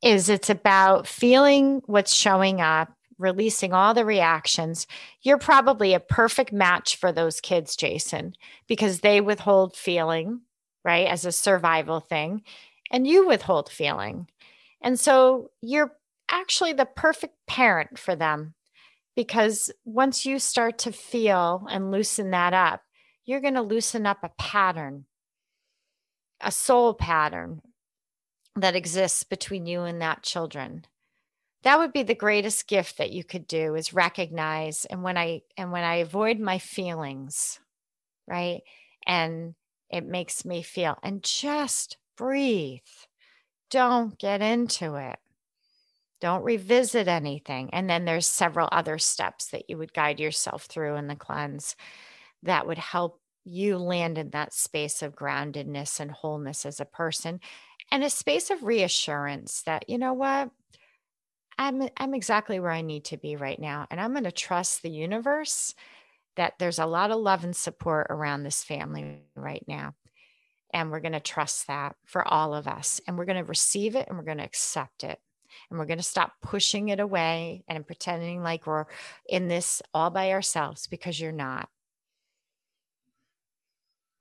[0.03, 4.87] is it's about feeling what's showing up, releasing all the reactions.
[5.23, 8.35] You're probably a perfect match for those kids, Jason,
[8.69, 10.43] because they withhold feeling,
[10.85, 11.07] right?
[11.09, 12.43] As a survival thing.
[12.91, 14.29] And you withhold feeling.
[14.81, 15.93] And so you're
[16.31, 18.55] actually the perfect parent for them
[19.17, 22.83] because once you start to feel and loosen that up,
[23.25, 25.05] you're going to loosen up a pattern,
[26.41, 27.61] a soul pattern
[28.57, 30.87] that exists between you and that children
[31.63, 35.41] that would be the greatest gift that you could do is recognize and when i
[35.57, 37.59] and when i avoid my feelings
[38.27, 38.63] right
[39.07, 39.55] and
[39.91, 42.81] it makes me feel and just breathe.
[43.71, 45.19] Don't get into it.
[46.21, 47.71] Don't revisit anything.
[47.73, 51.77] And then there's several other steps that you would guide yourself through in the cleanse
[52.43, 57.41] that would help you land in that space of groundedness and wholeness as a person
[57.91, 60.51] and a space of reassurance that you know what?
[61.57, 64.83] I'm I'm exactly where I need to be right now and I'm going to trust
[64.83, 65.75] the universe
[66.37, 69.95] that there's a lot of love and support around this family right now.
[70.73, 73.97] And we're going to trust that for all of us and we're going to receive
[73.97, 75.19] it and we're going to accept it.
[75.71, 78.85] And we're going to stop pushing it away and pretending like we're
[79.29, 81.69] in this all by ourselves because you're not.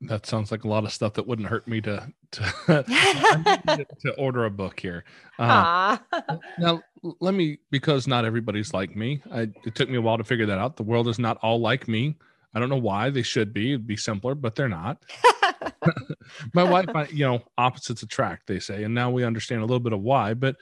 [0.01, 2.43] That sounds like a lot of stuff that wouldn't hurt me to to,
[4.01, 5.03] to order a book here.
[5.39, 5.97] Uh,
[6.59, 6.81] now,
[7.19, 9.21] let me because not everybody's like me.
[9.31, 10.75] I, it took me a while to figure that out.
[10.75, 12.15] The world is not all like me.
[12.53, 13.73] I don't know why they should be.
[13.73, 15.03] It'd be simpler, but they're not.
[16.53, 18.47] my wife, I, you know, opposites attract.
[18.47, 20.33] They say, and now we understand a little bit of why.
[20.33, 20.55] But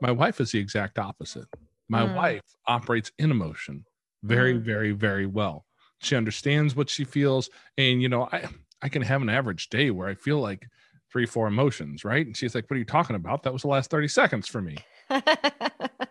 [0.00, 1.46] my wife is the exact opposite.
[1.88, 2.14] My mm.
[2.14, 3.84] wife operates in emotion
[4.22, 4.62] very, mm.
[4.62, 5.64] very, very well.
[5.98, 8.48] She understands what she feels, and you know, I
[8.82, 10.66] I can have an average day where I feel like
[11.12, 12.26] three, four emotions, right?
[12.26, 13.42] And she's like, What are you talking about?
[13.42, 14.78] That was the last 30 seconds for me.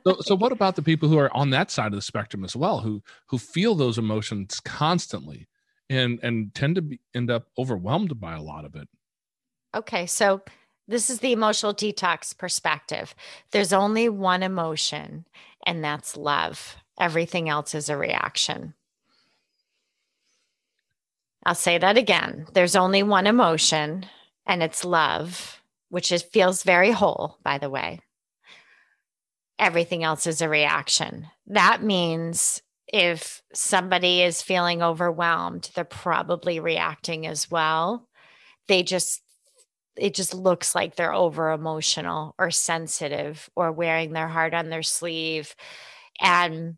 [0.08, 2.56] so, so what about the people who are on that side of the spectrum as
[2.56, 5.48] well, who who feel those emotions constantly
[5.92, 8.88] and and tend to be, end up overwhelmed by a lot of it?
[9.76, 10.42] Okay, so
[10.88, 13.14] this is the emotional detox perspective.
[13.52, 15.26] There's only one emotion,
[15.66, 16.76] and that's love.
[17.00, 18.74] Everything else is a reaction.
[21.46, 22.46] I'll say that again.
[22.54, 24.06] There's only one emotion,
[24.46, 28.00] and it's love, which is, feels very whole, by the way.
[29.58, 31.28] Everything else is a reaction.
[31.48, 38.08] That means if somebody is feeling overwhelmed, they're probably reacting as well.
[38.68, 39.22] They just,
[39.98, 44.84] it just looks like they're over emotional or sensitive or wearing their heart on their
[44.84, 45.56] sleeve.
[46.20, 46.76] And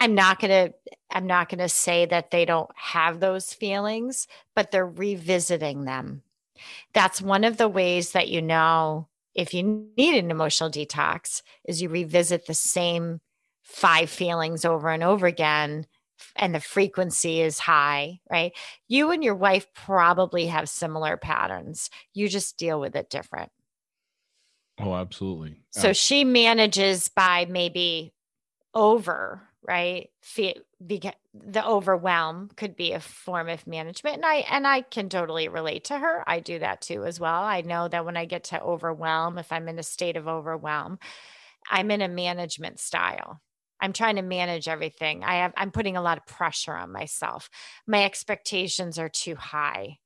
[0.00, 0.74] I'm not going to
[1.10, 6.22] I'm not going to say that they don't have those feelings, but they're revisiting them.
[6.92, 11.80] That's one of the ways that you know if you need an emotional detox is
[11.80, 13.20] you revisit the same
[13.64, 15.86] five feelings over and over again
[16.36, 18.52] and the frequency is high, right?
[18.88, 21.90] You and your wife probably have similar patterns.
[22.12, 23.50] You just deal with it different.
[24.78, 25.56] Oh, absolutely.
[25.70, 28.12] So she manages by maybe
[28.74, 30.56] over right the,
[31.32, 35.84] the overwhelm could be a form of management and i and i can totally relate
[35.84, 38.60] to her i do that too as well i know that when i get to
[38.60, 40.98] overwhelm if i'm in a state of overwhelm
[41.70, 43.40] i'm in a management style
[43.84, 45.22] i'm trying to manage everything.
[45.22, 47.50] I have i'm putting a lot of pressure on myself.
[47.86, 49.98] My expectations are too high.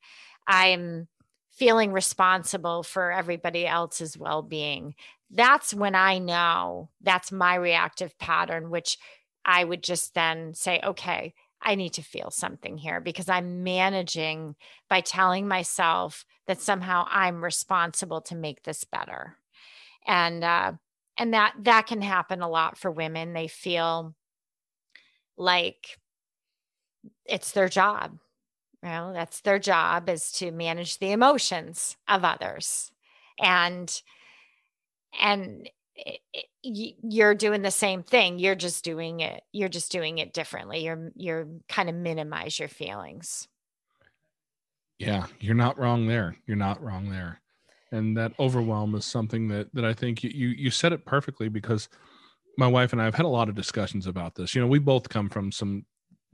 [0.46, 1.08] I'm
[1.50, 4.94] feeling responsible for everybody else's well-being.
[5.30, 8.98] That's when i know that's my reactive pattern which
[9.44, 14.56] I would just then say, okay, I need to feel something here because I'm managing
[14.90, 19.38] by telling myself that somehow I'm responsible to make this better.
[20.06, 20.72] And uh,
[21.18, 23.32] and that that can happen a lot for women.
[23.32, 24.14] They feel
[25.36, 25.98] like
[27.26, 28.18] it's their job.
[28.82, 32.90] You know, that's their job is to manage the emotions of others.
[33.40, 34.00] And
[35.20, 35.68] and
[36.62, 41.10] you're doing the same thing you're just doing it you're just doing it differently you're
[41.16, 43.48] you're kind of minimize your feelings
[44.98, 47.40] yeah you're not wrong there you're not wrong there
[47.92, 51.48] and that overwhelm is something that that i think you you, you said it perfectly
[51.48, 51.88] because
[52.56, 54.78] my wife and i have had a lot of discussions about this you know we
[54.78, 55.84] both come from some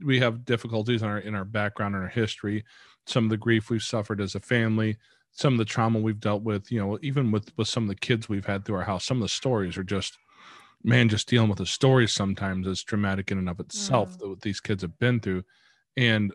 [0.03, 2.63] we have difficulties in our in our background and our history
[3.05, 4.97] some of the grief we've suffered as a family
[5.35, 7.95] some of the trauma we've dealt with, you know, even with with some of the
[7.95, 10.17] kids we've had through our house, some of the stories are just
[10.83, 14.19] man, just dealing with the stories sometimes is traumatic in and of itself mm.
[14.19, 15.43] that these kids have been through.
[15.97, 16.33] And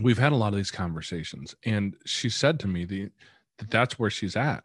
[0.00, 1.56] we've had a lot of these conversations.
[1.64, 3.10] And she said to me the,
[3.58, 4.64] that that's where she's at.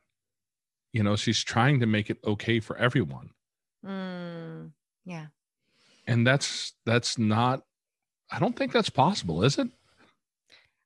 [0.91, 3.31] You know, she's trying to make it okay for everyone.
[3.85, 4.71] Mm.
[5.05, 5.27] Yeah.
[6.07, 7.63] And that's that's not
[8.31, 9.67] I don't think that's possible, is it?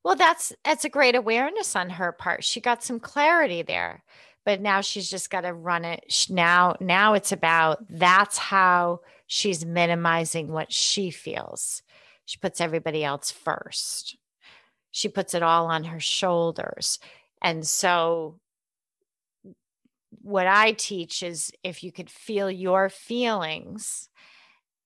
[0.03, 2.43] Well, that's that's a great awareness on her part.
[2.43, 4.03] She got some clarity there.
[4.45, 6.27] But now she's just got to run it.
[6.29, 11.83] Now now it's about that's how she's minimizing what she feels.
[12.25, 14.15] She puts everybody else first.
[14.91, 16.99] She puts it all on her shoulders.
[17.41, 18.39] And so
[20.21, 24.09] what I teach is if you could feel your feelings,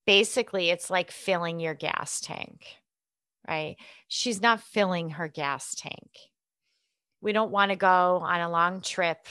[0.06, 2.82] basically it's like filling your gas tank
[3.48, 3.76] right?
[4.08, 6.12] She's not filling her gas tank.
[7.22, 9.26] We don't want to go on a long trip,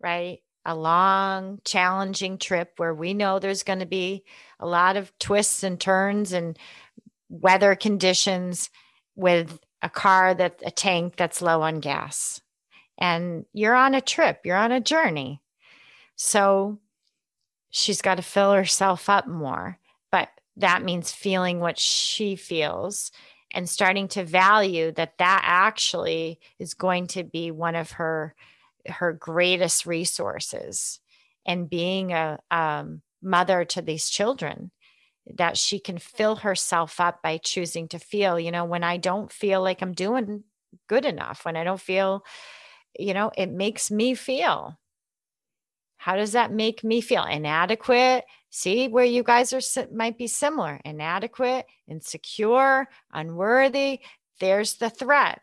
[0.00, 0.38] right?
[0.64, 4.24] A long, challenging trip where we know there's going to be
[4.60, 6.56] a lot of twists and turns and
[7.28, 8.70] weather conditions
[9.16, 12.40] with a car that a tank that's low on gas.
[13.02, 15.42] And you're on a trip, you're on a journey.
[16.14, 16.78] So
[17.68, 19.80] she's got to fill herself up more.
[20.12, 23.10] But that means feeling what she feels
[23.52, 28.36] and starting to value that that actually is going to be one of her
[28.86, 31.00] her greatest resources
[31.44, 34.70] and being a um, mother to these children
[35.34, 39.30] that she can fill herself up by choosing to feel you know when i don't
[39.30, 40.42] feel like i'm doing
[40.88, 42.24] good enough when i don't feel
[42.98, 44.78] you know it makes me feel.
[45.96, 47.24] How does that make me feel?
[47.24, 48.24] Inadequate?
[48.50, 50.80] See where you guys are might be similar.
[50.84, 54.00] Inadequate insecure unworthy.
[54.40, 55.38] There's the thread.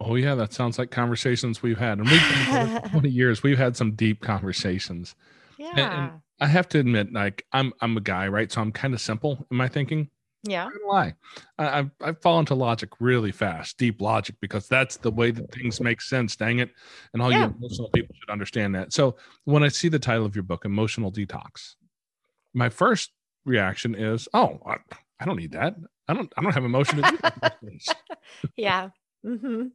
[0.00, 1.98] Oh yeah that sounds like conversations we've had.
[1.98, 3.42] And we've 20 years.
[3.42, 5.14] We've had some deep conversations.
[5.58, 8.50] Yeah and, and i have to admit like i'm i'm a guy right?
[8.50, 10.08] So i'm kind of simple in my thinking
[10.44, 10.68] yeah.
[10.86, 11.14] Lie.
[11.58, 15.52] I, I, I fall into logic really fast, deep logic, because that's the way that
[15.52, 16.36] things make sense.
[16.36, 16.70] Dang it!
[17.12, 17.46] And all yeah.
[17.46, 18.92] you emotional people should understand that.
[18.92, 21.74] So when I see the title of your book, "Emotional Detox,"
[22.54, 23.10] my first
[23.44, 24.76] reaction is, "Oh, I,
[25.20, 25.74] I don't need that.
[26.08, 26.32] I don't.
[26.36, 27.02] I don't have emotion
[28.56, 28.90] yeah.
[29.24, 29.66] Mm-hmm.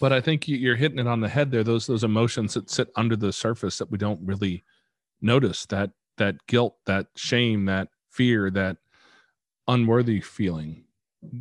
[0.00, 1.64] But I think you're hitting it on the head there.
[1.64, 4.64] Those those emotions that sit under the surface that we don't really
[5.20, 5.66] notice.
[5.66, 8.78] That that guilt, that shame, that fear, that
[9.68, 10.84] unworthy feeling.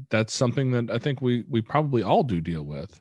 [0.09, 2.99] That's something that i think we we probably all do deal with.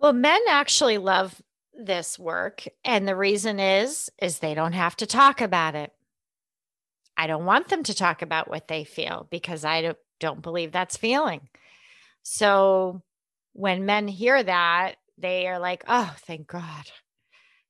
[0.00, 1.40] Well men actually love
[1.72, 5.92] this work and the reason is is they don't have to talk about it.
[7.16, 10.72] I don't want them to talk about what they feel because i don't, don't believe
[10.72, 11.48] that's feeling.
[12.22, 13.02] So
[13.52, 16.84] when men hear that they are like oh thank god.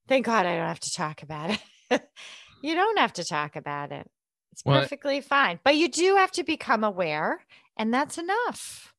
[0.09, 1.51] Thank god i don't have to talk about
[1.91, 2.03] it.
[2.61, 4.11] You don't have to talk about it
[4.59, 5.61] it's well, perfectly fine.
[5.63, 7.45] But you do have to become aware,
[7.77, 8.93] and that's enough.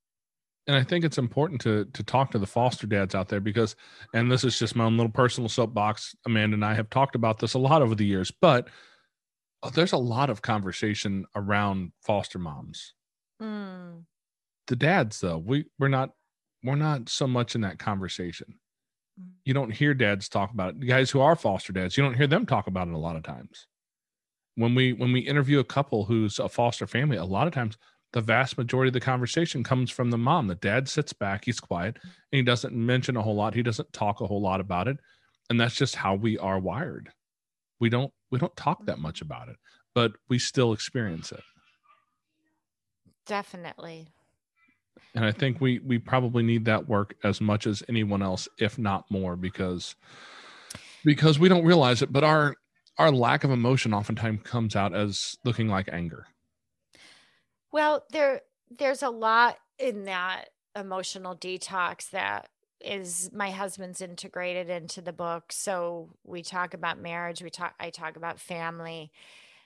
[0.67, 3.75] And I think it's important to to talk to the foster dads out there because,
[4.13, 6.15] and this is just my own little personal soapbox.
[6.25, 8.69] Amanda and I have talked about this a lot over the years, but
[9.61, 12.93] oh, there's a lot of conversation around foster moms.
[13.41, 14.05] Mm.
[14.67, 16.11] The dads, though, we we're not
[16.63, 18.59] we're not so much in that conversation.
[19.19, 19.31] Mm.
[19.43, 20.79] You don't hear dads talk about it.
[20.79, 23.17] The guys who are foster dads, you don't hear them talk about it a lot
[23.17, 23.67] of times
[24.59, 27.77] when we when we interview a couple who's a foster family a lot of times
[28.11, 30.47] the vast majority of the conversation comes from the mom.
[30.47, 33.53] The dad sits back he's quiet and he doesn't mention a whole lot.
[33.53, 34.97] He doesn't talk a whole lot about it.
[35.47, 37.11] And that's just how we are wired.
[37.79, 39.57] We don't we don't talk that much about it
[39.95, 41.43] but we still experience it.
[43.25, 44.07] Definitely.
[45.15, 48.77] And i think we we probably need that work as much as anyone else if
[48.77, 49.95] not more because
[51.03, 52.55] because we don't realize it but our
[52.99, 56.27] our lack of emotion oftentimes comes out as looking like anger.
[57.71, 58.41] Well, there
[58.77, 62.49] there's a lot in that emotional detox that
[62.81, 65.51] is my husband's integrated into the book.
[65.51, 69.11] So we talk about marriage, we talk I talk about family.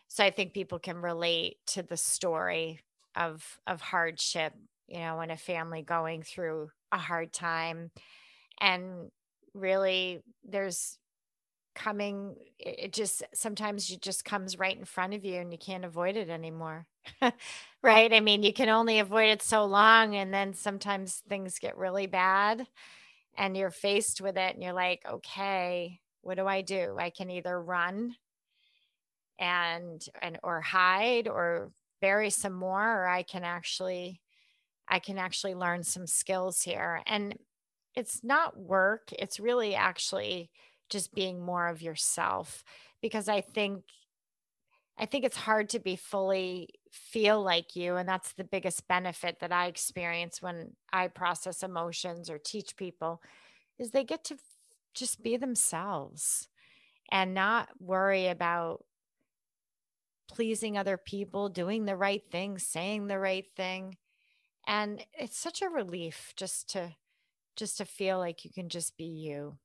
[0.08, 2.80] So I think people can relate to the story
[3.16, 4.54] of of hardship,
[4.88, 7.90] you know, in a family going through a hard time.
[8.62, 9.10] And
[9.56, 11.00] really there's
[11.76, 15.86] coming it just sometimes it just comes right in front of you and you can't
[15.86, 16.88] avoid it anymore.
[17.84, 18.14] Right?
[18.14, 22.08] I mean you can only avoid it so long and then sometimes things get really
[22.08, 22.66] bad
[23.38, 26.96] and you're faced with it and you're like okay what do i do?
[27.00, 28.16] I can either run
[29.40, 31.72] and and or hide or
[32.02, 34.22] bury some more or i can actually
[34.90, 37.02] i can actually learn some skills here.
[37.08, 37.38] And
[37.96, 40.50] it's not work it's really actually
[40.90, 42.64] just being more of yourself
[43.02, 43.84] because I think
[44.98, 49.40] I think it's hard to be fully feel like you and that's the biggest benefit
[49.40, 53.22] that I experience when I process emotions or teach people
[53.80, 54.38] is they get to
[54.94, 56.48] just be themselves
[57.12, 58.84] and not worry about
[60.30, 63.98] pleasing other people, doing the right thing, saying the right thing.
[64.68, 66.96] And it's such a relief just to
[67.56, 69.58] just to feel like you can just be you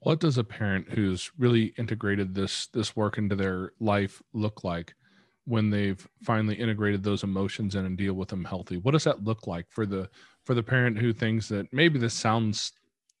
[0.00, 4.94] what does a parent who's really integrated this this work into their life look like
[5.44, 8.76] when they've finally integrated those emotions in and deal with them healthy?
[8.76, 10.08] What does that look like for the
[10.44, 12.72] for the parent who thinks that maybe this sounds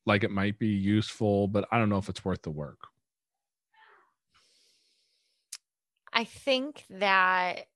[0.06, 2.78] like it might be useful but i don't know if it's worth the work?
[6.12, 7.66] I think that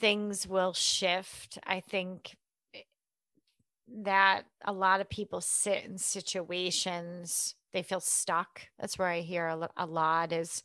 [0.00, 1.58] things will shift.
[1.66, 2.36] I think
[4.02, 8.62] that a lot of people sit in situations they feel stuck.
[8.78, 9.46] That's where i hear
[9.76, 10.62] a, lot is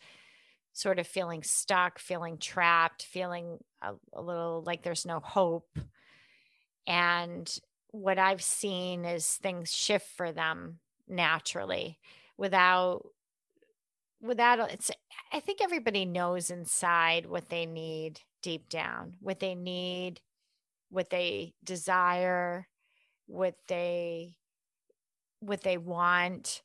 [0.73, 5.77] sort of feeling stuck feeling trapped feeling a, a little like there's no hope.
[6.87, 7.49] And
[7.93, 11.99] what i've seen is things shift for them naturally
[12.37, 13.05] without
[14.19, 14.89] without it's
[15.31, 20.21] i think everybody knows inside what they need deep down what they need
[20.89, 22.67] what they desire
[23.27, 24.35] what they
[25.39, 26.63] what they want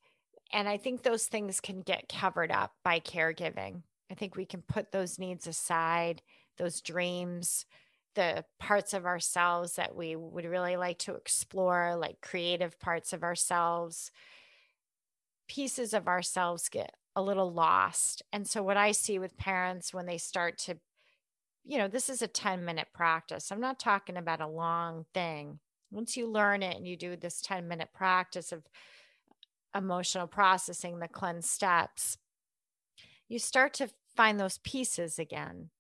[0.53, 3.83] and i think those things can get covered up by caregiving.
[4.11, 6.23] I think we can put those needs aside
[6.57, 7.67] those dreams
[8.19, 13.23] the parts of ourselves that we would really like to explore like creative parts of
[13.23, 14.11] ourselves.
[15.47, 18.23] Pieces of ourselves get a little lost.
[18.33, 20.79] And so what i see with parents when they start to
[21.65, 23.53] you know this is a 10 minute practice.
[23.53, 25.61] I'm not talking about a long thing.
[25.93, 28.65] Once you learn it and you do this 10 minute practice of
[29.79, 32.19] emotional processing, the cleanse steps,
[33.29, 35.71] you start to find those pieces again.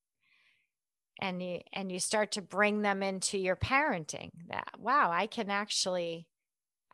[1.20, 5.50] And you and you start to bring them into your parenting that wow, I can
[5.50, 6.28] actually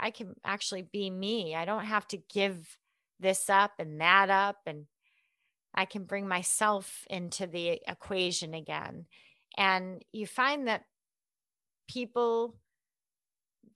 [0.00, 1.54] I can actually be me.
[1.54, 2.78] I don't have to give
[3.20, 4.86] this up and that up and
[5.74, 9.06] I can bring myself into the equation again.
[9.58, 10.84] And you find that
[11.86, 12.56] people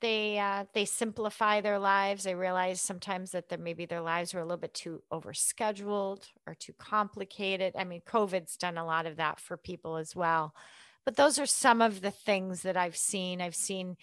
[0.01, 2.24] they uh, they simplify their lives.
[2.24, 6.55] They realize sometimes that there, maybe their lives are a little bit too overscheduled or
[6.55, 7.74] too complicated.
[7.76, 10.55] I mean, COVID's done a lot of that for people as well.
[11.05, 13.40] But those are some of the things that I've seen.
[13.40, 13.96] I've seen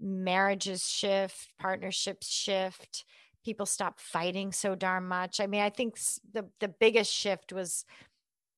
[0.00, 3.04] marriages shift, partnerships shift.
[3.44, 5.40] People stop fighting so darn much.
[5.40, 5.98] I mean, I think
[6.32, 7.84] the the biggest shift was,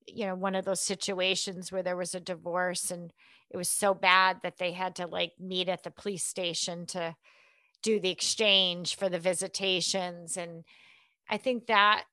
[0.07, 3.13] you know, one of those situations where there was a divorce and
[3.51, 7.15] it was so bad that they had to like meet at the police station to
[7.83, 10.65] do the exchange for the visitations and
[11.29, 12.05] i think that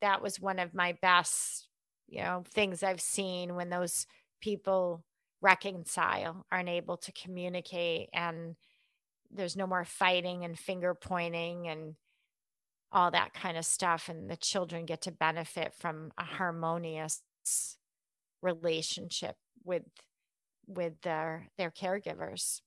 [0.00, 1.68] that was one of my best
[2.08, 4.06] you know things i've seen when those
[4.40, 5.04] people
[5.40, 8.56] reconcile aren't able to communicate and
[9.30, 11.94] there's no more fighting and finger pointing and
[12.92, 17.22] all that kind of stuff and the children get to benefit from a harmonious
[18.42, 19.82] relationship with
[20.76, 22.60] with their their caregivers.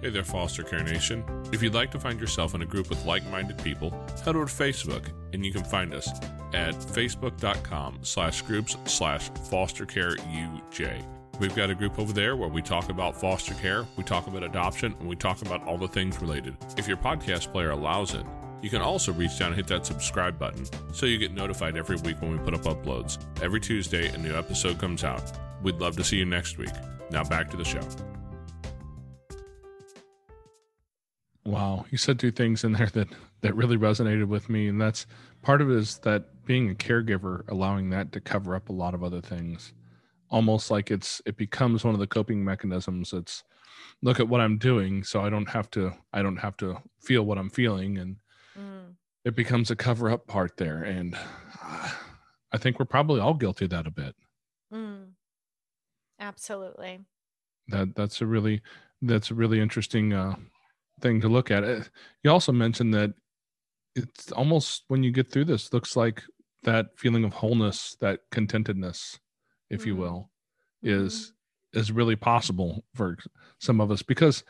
[0.00, 1.22] Hey there, Foster Care Nation.
[1.52, 3.90] If you'd like to find yourself in a group with like-minded people,
[4.24, 6.10] head over to Facebook and you can find us
[6.52, 11.04] at facebook.com slash groups slash foster care UJ.
[11.38, 14.42] We've got a group over there where we talk about foster care, we talk about
[14.42, 16.56] adoption, and we talk about all the things related.
[16.76, 18.26] If your podcast player allows it,
[18.62, 21.96] you can also reach down and hit that subscribe button so you get notified every
[21.96, 23.18] week when we put up uploads.
[23.42, 25.32] Every Tuesday, a new episode comes out.
[25.62, 26.70] We'd love to see you next week.
[27.10, 27.80] Now back to the show.
[31.44, 33.08] Wow, you said two things in there that
[33.40, 35.06] that really resonated with me, and that's
[35.42, 38.94] part of it is that being a caregiver, allowing that to cover up a lot
[38.94, 39.74] of other things,
[40.30, 43.12] almost like it's it becomes one of the coping mechanisms.
[43.12, 43.42] It's
[44.02, 47.24] look at what I'm doing, so I don't have to I don't have to feel
[47.24, 48.16] what I'm feeling, and.
[49.24, 50.82] It becomes a cover up part there.
[50.82, 51.16] And
[51.62, 51.90] uh,
[52.52, 54.14] I think we're probably all guilty of that a bit.
[54.72, 55.10] Mm.
[56.18, 57.00] Absolutely.
[57.68, 58.62] That that's a really
[59.00, 60.36] that's a really interesting uh,
[61.00, 61.64] thing to look at.
[61.64, 61.80] Uh,
[62.22, 63.12] you also mentioned that
[63.94, 66.22] it's almost when you get through this looks like
[66.62, 69.18] that feeling of wholeness, that contentedness,
[69.68, 69.86] if mm.
[69.86, 70.30] you will,
[70.82, 71.32] is
[71.74, 71.80] mm.
[71.80, 73.16] is really possible for
[73.58, 74.44] some of us because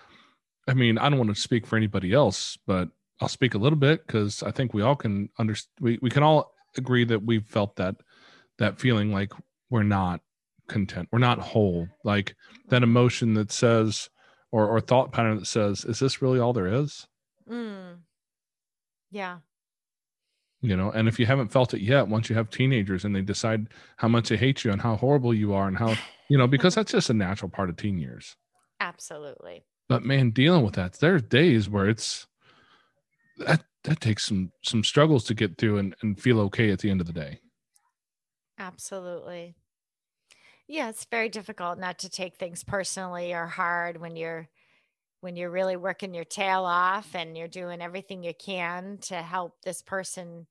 [0.69, 2.89] I mean, I don't want to speak for anybody else, but
[3.23, 5.71] I'll speak a little bit because I think we all can understand.
[5.81, 7.95] We, we can all agree that we've felt that
[8.59, 9.33] that feeling like
[9.71, 10.21] we're not
[10.69, 12.35] content, we're not whole, like
[12.69, 14.11] that emotion that says,
[14.51, 17.07] or or thought pattern that says, "Is this really all there is?"
[17.49, 17.99] Mm.
[19.13, 19.39] Yeah.
[20.61, 23.21] You know, and if you haven't felt it yet, once you have teenagers and they
[23.21, 25.95] decide how much they hate you and how horrible you are and how
[26.29, 28.37] you know, because that's just a natural part of teen years.
[28.81, 29.65] Absolutely.
[29.89, 32.27] But man, dealing with that, there's days where it's
[33.39, 36.91] that that takes some some struggles to get through and, and feel okay at the
[36.91, 37.41] end of the day.
[38.59, 39.55] Absolutely.
[40.69, 44.49] Yeah, it's very difficult not to take things personally or hard when you're
[45.21, 49.63] when you're really working your tail off and you're doing everything you can to help
[49.63, 50.47] this person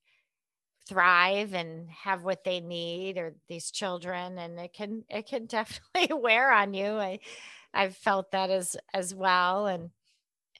[0.88, 4.38] thrive and have what they need or these children.
[4.38, 6.98] And it can it can definitely wear on you.
[7.00, 7.20] I
[7.74, 9.68] i've felt that as as well.
[9.68, 9.92] And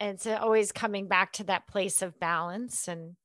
[0.10, 3.16] it's always coming back to that place of balance and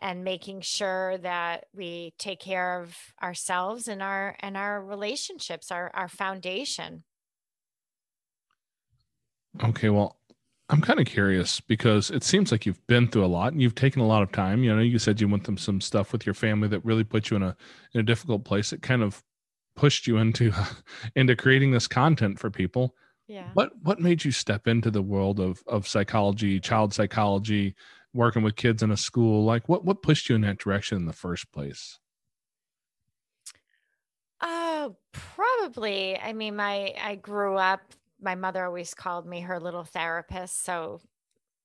[0.00, 5.90] and making sure that we take care of ourselves and our and our relationships our
[5.94, 7.02] our foundation.
[9.62, 10.18] Okay well
[10.68, 13.74] i'm kind of curious because it seems like you've been through a lot and you've
[13.74, 14.62] taken a lot of time.
[14.62, 17.30] You know you said you went through some stuff with your family that really put
[17.30, 17.56] you in a
[17.92, 18.72] in a difficult place.
[18.72, 19.22] It kind of
[19.74, 20.52] pushed you into
[21.16, 22.94] into creating this content for people
[23.28, 23.50] yeah.
[23.54, 27.74] What what made you step into the world of of psychology child psychology
[28.14, 29.44] working with kids in a school?
[29.44, 31.98] Like what what pushed you in that direction in the first place?
[34.40, 36.18] Uh probably.
[36.18, 37.80] I mean my i grew up
[38.20, 41.00] my mother always called me her little therapist so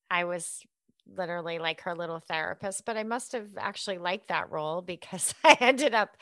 [0.10, 0.62] i was
[1.08, 5.58] literally like her little therapist but i must have actually liked that role because i
[5.60, 6.18] ended up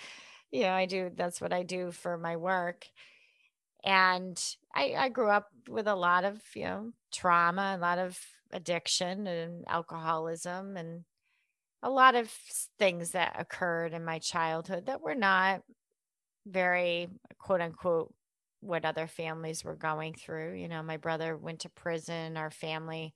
[0.52, 2.88] you know i do that's what i do for my work
[3.84, 4.40] and
[4.76, 8.20] I, I grew up with a lot of you know trauma a lot of
[8.52, 11.04] addiction and alcoholism and
[11.82, 12.30] a lot of
[12.78, 15.62] things that occurred in my childhood that were not
[16.46, 17.08] very
[17.38, 18.14] quote unquote
[18.62, 20.56] what other families were going through.
[20.56, 23.14] You know, my brother went to prison, our family,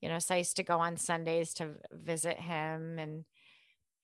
[0.00, 3.24] you know, so I used to go on Sundays to visit him and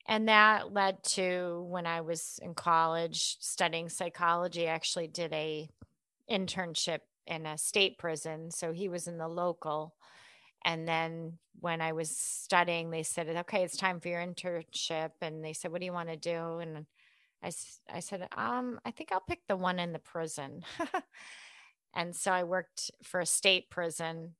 [0.06, 5.68] and that led to when I was in college studying psychology, I actually did a
[6.30, 8.50] internship in a state prison.
[8.50, 9.94] So he was in the local
[10.64, 15.10] and then when I was studying, they said, okay, it's time for your internship.
[15.20, 16.58] And they said, what do you want to do?
[16.58, 16.86] And
[17.42, 17.50] I,
[17.92, 20.64] I said, um, I think I'll pick the one in the prison.
[21.94, 24.34] and so I worked for a state prison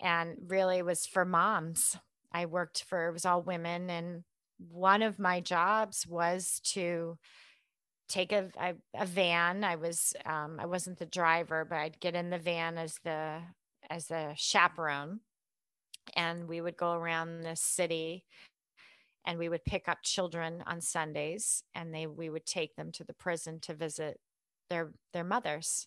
[0.00, 1.96] and really was for moms.
[2.32, 3.90] I worked for, it was all women.
[3.90, 4.24] And
[4.70, 7.18] one of my jobs was to
[8.10, 9.64] take a, a, a van.
[9.64, 13.40] I was, um, I wasn't the driver, but I'd get in the van as the
[13.90, 15.20] as a chaperone
[16.14, 18.24] and we would go around the city
[19.26, 23.04] and we would pick up children on Sundays and they we would take them to
[23.04, 24.20] the prison to visit
[24.68, 25.86] their their mothers.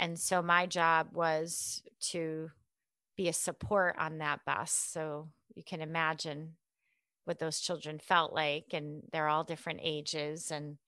[0.00, 2.50] And so my job was to
[3.16, 4.72] be a support on that bus.
[4.72, 6.56] So you can imagine
[7.24, 10.78] what those children felt like and they're all different ages and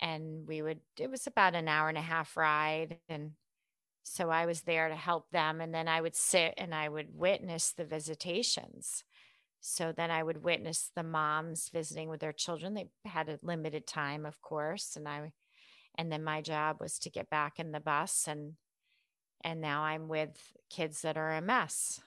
[0.00, 3.32] and we would it was about an hour and a half ride and
[4.02, 5.60] so I was there to help them.
[5.60, 9.04] And then I would sit and I would witness the visitations.
[9.60, 12.74] So then I would witness the moms visiting with their children.
[12.74, 14.96] They had a limited time, of course.
[14.96, 15.32] And I,
[15.96, 18.54] and then my job was to get back in the bus and,
[19.44, 20.36] and now I'm with
[20.70, 22.00] kids that are a mess.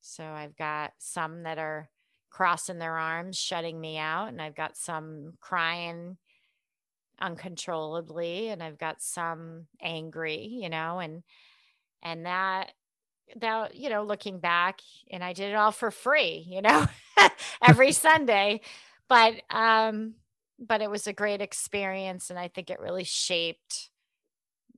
[0.00, 1.90] So I've got some that are
[2.30, 4.28] crossing their arms, shutting me out.
[4.28, 6.16] And I've got some crying
[7.20, 11.22] uncontrollably and I've got some angry, you know, and
[12.02, 12.72] and that
[13.36, 16.86] that you know looking back and I did it all for free, you know,
[17.62, 18.62] every Sunday.
[19.08, 20.14] But um
[20.58, 23.90] but it was a great experience and I think it really shaped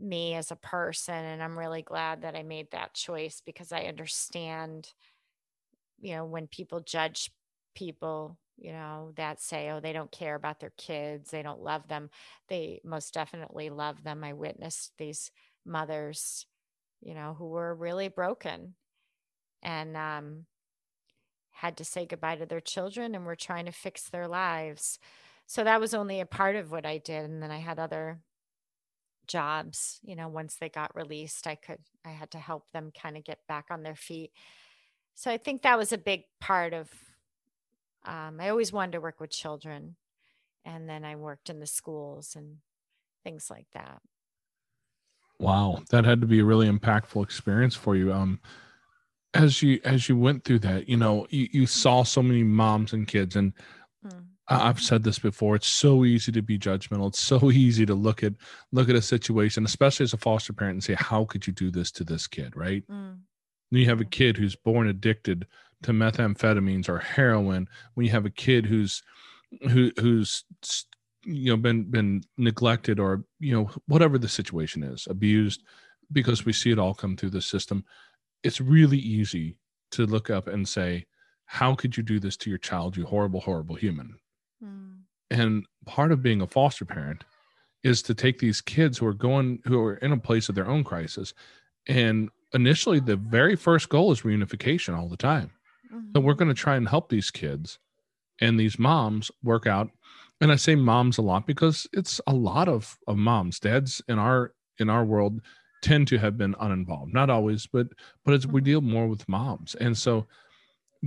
[0.01, 3.85] me as a person and I'm really glad that I made that choice because I
[3.85, 4.93] understand
[6.01, 7.31] you know when people judge
[7.75, 11.89] people you know, that say, oh, they don't care about their kids, they don't love
[11.89, 12.11] them.
[12.49, 14.23] They most definitely love them.
[14.23, 15.33] I witnessed these
[15.67, 16.47] mothers,
[17.01, 18.75] you know, who were really broken
[19.65, 20.47] and um,
[21.51, 25.01] had to say goodbye to their children and were trying to fix their lives.
[25.49, 27.25] So that was only a part of what I did.
[27.25, 28.21] And then I had other
[29.27, 33.17] jobs, you know, once they got released, I could, I had to help them kind
[33.17, 34.31] of get back on their feet.
[35.17, 36.89] So I think that was a big part of
[38.05, 39.97] um, I always wanted to work with children.
[40.65, 42.59] And then I worked in the schools and
[43.25, 44.01] things like that.
[45.39, 48.13] Wow, that had to be a really impactful experience for you.
[48.13, 48.41] Um,
[49.35, 52.93] as you as you went through that, you know, you, you saw so many moms
[52.93, 53.53] and kids, and
[54.07, 54.25] mm.
[54.47, 55.57] I've said this before.
[55.57, 57.09] It's so easy to be judgmental.
[57.09, 58.35] It's so easy to look at
[58.71, 61.73] look at a situation, especially as a foster parent, and say, "How could you do
[61.73, 62.85] this to this kid?" Right?
[62.89, 63.21] Mm.
[63.71, 65.47] You have a kid who's born addicted
[65.83, 69.03] to methamphetamines or heroin when you have a kid who's
[69.71, 70.45] who who's
[71.25, 75.63] you know been been neglected or you know whatever the situation is abused
[76.11, 77.85] because we see it all come through the system
[78.43, 79.57] it's really easy
[79.91, 81.05] to look up and say
[81.45, 84.15] how could you do this to your child you horrible horrible human
[84.63, 84.97] mm.
[85.31, 87.25] and part of being a foster parent
[87.83, 90.69] is to take these kids who are going who are in a place of their
[90.69, 91.35] own crisis
[91.87, 95.51] and initially the very first goal is reunification all the time
[95.93, 96.11] mm-hmm.
[96.15, 97.79] so we're going to try and help these kids
[98.41, 99.91] and these moms work out
[100.41, 104.19] and i say moms a lot because it's a lot of, of moms dads in
[104.19, 105.41] our in our world
[105.83, 107.87] tend to have been uninvolved not always but
[108.25, 108.67] but it's, we mm-hmm.
[108.67, 110.27] deal more with moms and so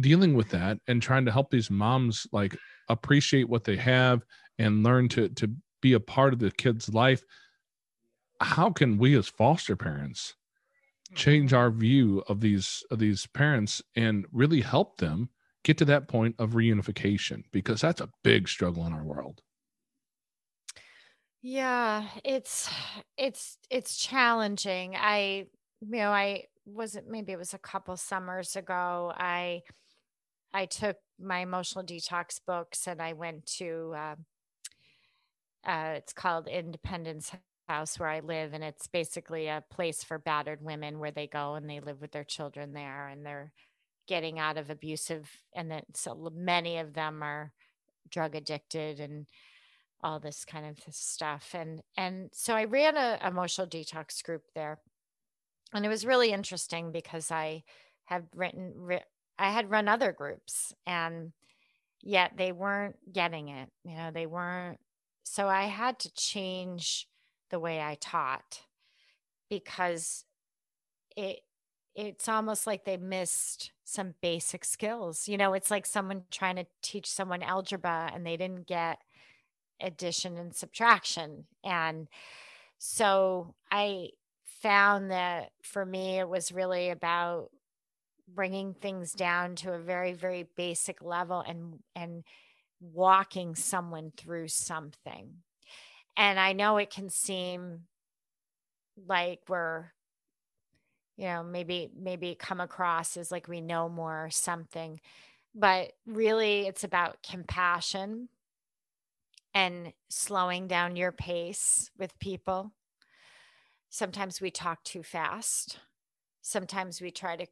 [0.01, 2.57] dealing with that and trying to help these moms like
[2.89, 4.23] appreciate what they have
[4.59, 5.49] and learn to to
[5.81, 7.23] be a part of the kid's life
[8.41, 10.35] how can we as foster parents
[11.15, 15.29] change our view of these of these parents and really help them
[15.63, 19.41] get to that point of reunification because that's a big struggle in our world.
[21.41, 22.69] Yeah it's
[23.17, 24.95] it's it's challenging.
[24.97, 25.47] I
[25.81, 29.61] you know i wasn't maybe it was a couple summers ago i
[30.53, 34.15] i took my emotional detox books and i went to uh,
[35.65, 37.31] uh, it's called Independence
[37.67, 41.55] House where I live, and it's basically a place for battered women where they go
[41.55, 43.51] and they live with their children there, and they're
[44.07, 47.51] getting out of abusive, and then so many of them are
[48.09, 49.25] drug addicted and
[50.03, 54.79] all this kind of stuff, and and so I ran a emotional detox group there,
[55.73, 57.63] and it was really interesting because I
[58.05, 58.99] have written,
[59.39, 61.33] I had run other groups, and
[62.03, 63.69] yet they weren't getting it.
[63.83, 64.79] You know, they weren't
[65.23, 67.07] so I had to change
[67.49, 68.61] the way I taught
[69.49, 70.25] because
[71.15, 71.39] it
[71.95, 75.29] it's almost like they missed some basic skills.
[75.29, 78.99] You know, it's like someone trying to teach someone algebra and they didn't get
[79.81, 81.45] addition and subtraction.
[81.63, 82.09] And
[82.77, 84.09] so I
[84.61, 87.49] found that for me, it was really about
[88.27, 92.25] bringing things down to a very, very basic level and, and
[92.81, 95.44] walking someone through something.
[96.17, 97.81] And I know it can seem
[99.07, 99.91] like we're
[101.17, 105.01] you know maybe maybe come across as like we know more or something
[105.53, 108.29] but really it's about compassion
[109.55, 112.73] and slowing down your pace with people.
[113.89, 115.79] Sometimes we talk too fast.
[116.41, 117.47] Sometimes we try to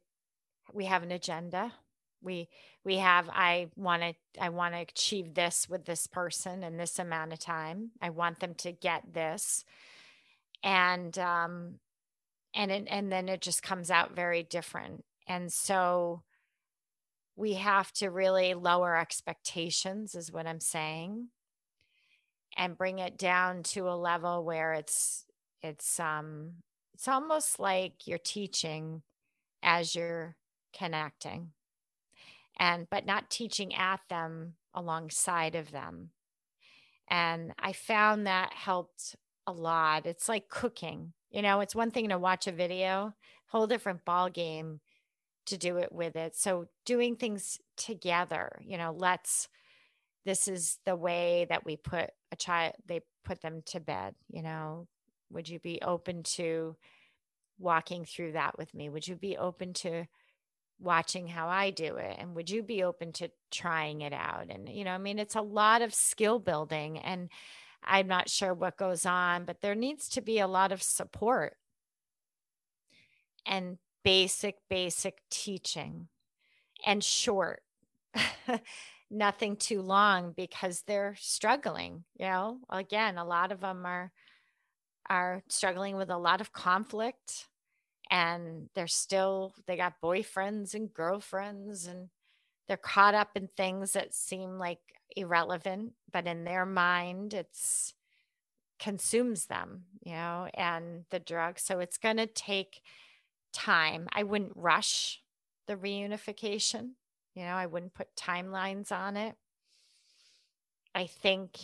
[0.72, 1.72] we have an agenda
[2.24, 2.48] we
[2.84, 6.98] we have i want to i want to achieve this with this person in this
[6.98, 7.90] amount of time.
[8.00, 9.64] I want them to get this.
[10.62, 11.74] And um
[12.54, 15.04] and it, and then it just comes out very different.
[15.26, 16.22] And so
[17.36, 21.28] we have to really lower expectations is what i'm saying
[22.56, 25.24] and bring it down to a level where it's
[25.62, 26.52] it's um
[26.94, 29.02] it's almost like you're teaching
[29.62, 30.36] as you're
[30.76, 31.50] connecting
[32.58, 36.10] and but not teaching at them alongside of them.
[37.08, 40.06] And i found that helped a lot.
[40.06, 43.12] It's like cooking you know it's one thing to watch a video
[43.48, 44.80] whole different ball game
[45.46, 46.34] to do it with it.
[46.36, 49.48] So doing things together you know let's
[50.24, 54.42] this is the way that we put a child they put them to bed you
[54.42, 54.86] know.
[55.30, 56.76] Would you be open to
[57.58, 58.88] walking through that with me?
[58.88, 60.06] Would you be open to
[60.84, 64.46] watching how I do it and would you be open to trying it out?
[64.50, 67.30] And you know I mean it's a lot of skill building and
[67.82, 71.56] I'm not sure what goes on but there needs to be a lot of support
[73.46, 76.08] and basic basic teaching
[76.86, 77.62] and short.
[79.10, 82.58] Nothing too long because they're struggling you know?
[82.70, 84.12] Again a lot of them are
[85.08, 87.48] are struggling with a lot of conflict
[88.14, 92.10] and they're still they got boyfriends and girlfriends and
[92.68, 94.78] they're caught up in things that seem like
[95.16, 97.92] irrelevant but in their mind it's
[98.78, 102.82] consumes them you know and the drug so it's going to take
[103.52, 104.08] time.
[104.12, 105.20] I wouldn't rush
[105.66, 106.90] the reunification
[107.34, 109.34] you know i wouldn't put timelines on it.
[110.94, 111.58] I think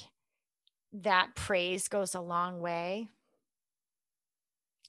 [0.93, 3.09] that praise goes a long way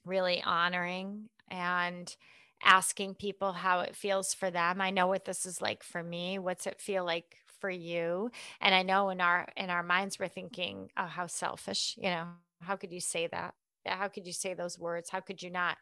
[0.04, 2.16] really honoring and
[2.64, 4.80] asking people how it feels for them.
[4.80, 6.40] I know what this is like for me.
[6.40, 8.32] What's it feel like for you?
[8.60, 12.26] And I know in our in our minds we're thinking, "Oh, how selfish." You know,
[12.62, 13.54] how could you say that?
[13.86, 15.10] How could you say those words?
[15.10, 15.78] How could you not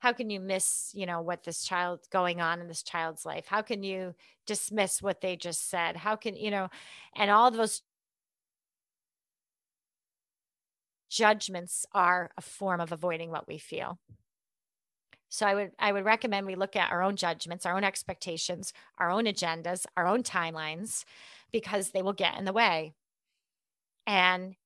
[0.00, 3.46] how can you miss, you know, what this child's going on in this child's life?
[3.46, 4.14] How can you
[4.46, 5.96] dismiss what they just said?
[5.96, 6.68] How can, you know,
[7.16, 7.82] and all those
[11.08, 13.98] judgments are a form of avoiding what we feel.
[15.32, 18.74] So I would I would recommend we look at our own judgments, our own expectations,
[18.98, 21.06] our own agendas, our own timelines
[21.50, 22.92] because they will get in the way.
[24.06, 24.56] And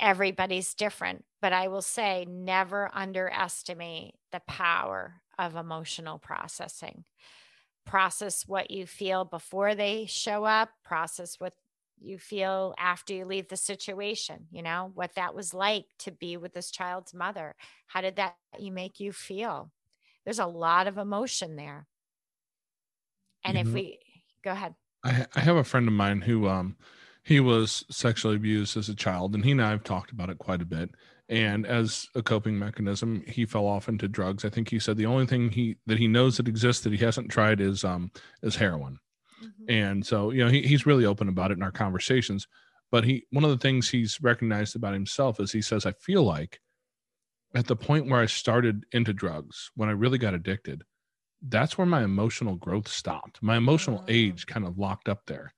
[0.00, 7.04] everybody's different, but I will say never underestimate the power of emotional processing.
[7.86, 11.54] Process what you feel before they show up, process what
[12.00, 16.36] you feel after you leave the situation, you know, what that was like to be
[16.36, 17.56] with this child's mother.
[17.88, 19.72] How did that you make you feel?
[20.24, 21.86] There's a lot of emotion there.
[23.44, 23.98] And if we
[24.42, 24.74] go ahead.
[25.04, 26.76] I, I have a friend of mine who um
[27.22, 30.38] he was sexually abused as a child and he and I have talked about it
[30.38, 30.90] quite a bit.
[31.28, 34.44] And as a coping mechanism, he fell off into drugs.
[34.44, 37.04] I think he said the only thing he that he knows that exists that he
[37.04, 38.10] hasn't tried is um
[38.42, 38.98] is heroin.
[39.42, 39.70] Mm-hmm.
[39.70, 42.46] And so, you know, he, he's really open about it in our conversations.
[42.90, 46.22] But he one of the things he's recognized about himself is he says, I feel
[46.22, 46.60] like
[47.54, 50.82] at the point where I started into drugs, when I really got addicted,
[51.48, 53.42] that's where my emotional growth stopped.
[53.42, 54.48] My emotional age mm.
[54.48, 55.54] kind of locked up there.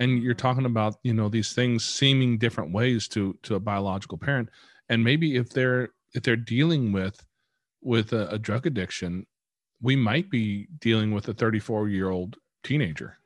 [0.00, 4.18] And you're talking about, you know, these things seeming different ways to to a biological
[4.18, 4.50] parent.
[4.88, 7.24] And maybe if they're if they're dealing with
[7.80, 9.26] with a, a drug addiction,
[9.80, 13.16] we might be dealing with a 34 year old teenager.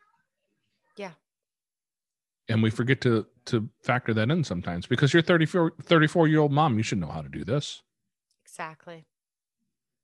[0.96, 1.12] Yeah.
[2.48, 6.52] And we forget to to factor that in sometimes because you're 34 34 year old
[6.52, 7.82] mom, you should know how to do this.
[8.60, 9.06] Exactly.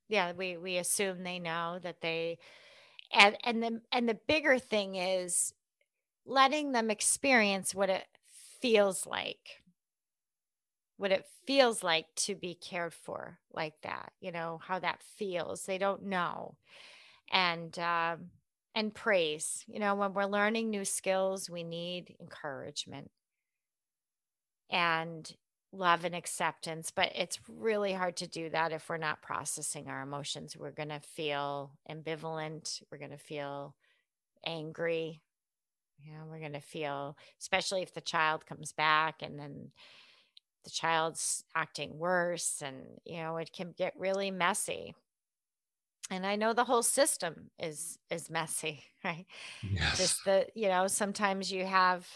[0.09, 2.39] Yeah we we assume they know that they
[3.13, 5.55] and and the and the bigger thing is
[6.27, 8.07] letting them experience what it
[8.61, 9.63] feels like.
[10.99, 15.65] What it feels like to be cared for like that you know how that feels.
[15.67, 16.57] They don't know.
[17.33, 18.31] And um
[18.75, 23.11] and praise you know when we're learning new skills we need encouragement.
[24.71, 25.33] And
[25.77, 30.03] love and acceptance, but it's really hard to do that if we're not processing our
[30.03, 30.57] emotions.
[30.57, 33.75] We're going to feel ambivalent, we're going to feel
[34.45, 35.23] angry.
[35.99, 39.71] Yeah, we're going to feel, especially if the child comes back and then
[40.65, 44.95] the child's acting worse, and, you know, it can get really messy.
[46.11, 49.27] And I know the whole system is is messy, right?
[49.63, 49.97] Yes.
[49.97, 52.07] Just the, you know, sometimes you have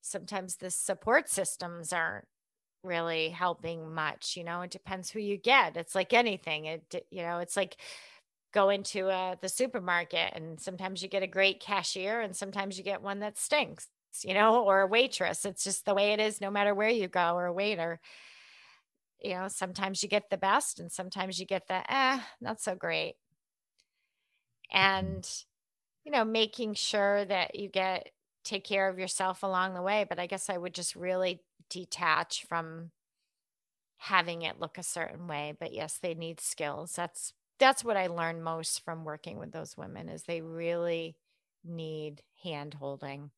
[0.00, 2.26] sometimes the support systems aren't
[2.82, 7.22] really helping much you know it depends who you get it's like anything it you
[7.22, 7.76] know it's like
[8.52, 12.84] going to uh, the supermarket and sometimes you get a great cashier and sometimes you
[12.84, 13.88] get one that stinks
[14.24, 17.08] you know or a waitress it's just the way it is no matter where you
[17.08, 18.00] go or a waiter.
[19.20, 22.74] You know sometimes you get the best and sometimes you get the eh not so
[22.74, 23.14] great.
[24.72, 25.28] And
[26.04, 28.10] you know making sure that you get
[28.44, 31.42] take care of yourself along the way but i guess i would just really
[31.72, 32.90] detach from
[33.98, 36.92] having it look a certain way but yes they need skills.
[36.92, 41.16] That's that's what i learned most from working with those women is they really
[41.64, 43.30] need hand holding.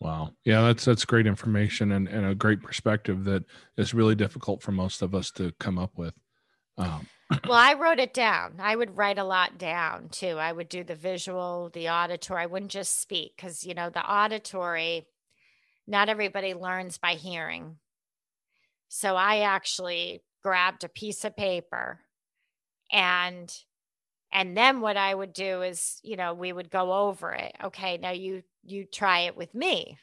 [0.00, 0.32] Wow.
[0.44, 3.44] Yeah that's that's great information and, and a great perspective that
[3.76, 6.14] is really difficult for most of us to come up with.
[6.76, 7.06] Um,
[7.48, 8.56] well i wrote it down.
[8.58, 10.36] I would write a lot down too.
[10.38, 12.42] I would do the visual the auditory.
[12.42, 15.06] I wouldn't just speak because you know the auditory
[15.86, 17.76] not everybody learns by hearing.
[18.88, 22.00] So I actually grabbed a piece of paper
[22.92, 23.52] and
[24.32, 27.54] and then what I would do is, you know, we would go over it.
[27.62, 29.98] Okay, now you you try it with me.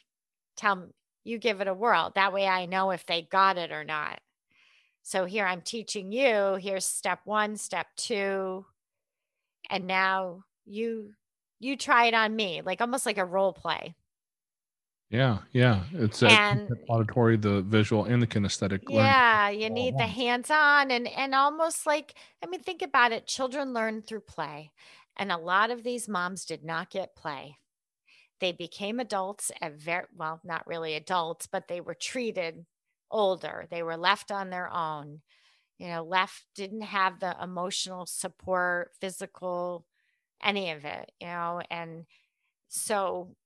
[0.56, 0.88] Tell
[1.24, 2.12] you give it a whirl.
[2.14, 4.20] That way I know if they got it or not.
[5.02, 8.64] So here I'm teaching you, here's step 1, step 2,
[9.70, 11.12] and now you
[11.60, 13.94] you try it on me, like almost like a role play.
[15.12, 15.84] Yeah, yeah.
[15.92, 18.80] It's and, auditory, the visual, and the kinesthetic.
[18.88, 23.26] Yeah, you need the hands-on and and almost like I mean, think about it.
[23.26, 24.72] Children learn through play,
[25.16, 27.58] and a lot of these moms did not get play.
[28.40, 32.66] They became adults at very well, not really adults, but they were treated
[33.10, 33.66] older.
[33.70, 35.22] They were left on their own.
[35.78, 39.86] You know, left didn't have the emotional support, physical,
[40.42, 41.12] any of it.
[41.20, 42.06] You know, and
[42.68, 43.36] so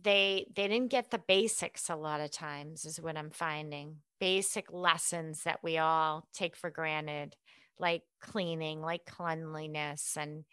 [0.00, 3.96] they they didn't get the basics a lot of times is what i'm finding.
[4.18, 7.36] Basic lessons that we all take for granted
[7.78, 10.44] like cleaning like cleanliness and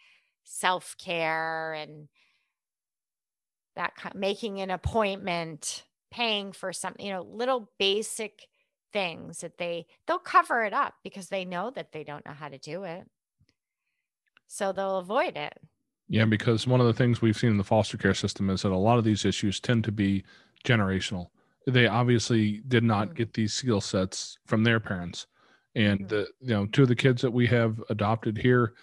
[0.43, 2.07] self-care and
[3.75, 8.47] that making an appointment paying for something you know little basic
[8.91, 12.49] things that they they'll cover it up because they know that they don't know how
[12.49, 13.07] to do it.
[14.47, 15.59] So they'll avoid it
[16.09, 18.71] yeah, because one of the things we've seen in the foster care system is that
[18.71, 20.23] a lot of these issues tend to be
[20.65, 21.27] generational.
[21.67, 23.15] They obviously did not mm.
[23.15, 25.27] get these skill sets from their parents.
[25.75, 26.07] And mm-hmm.
[26.07, 28.73] the you know, two of the kids that we have adopted here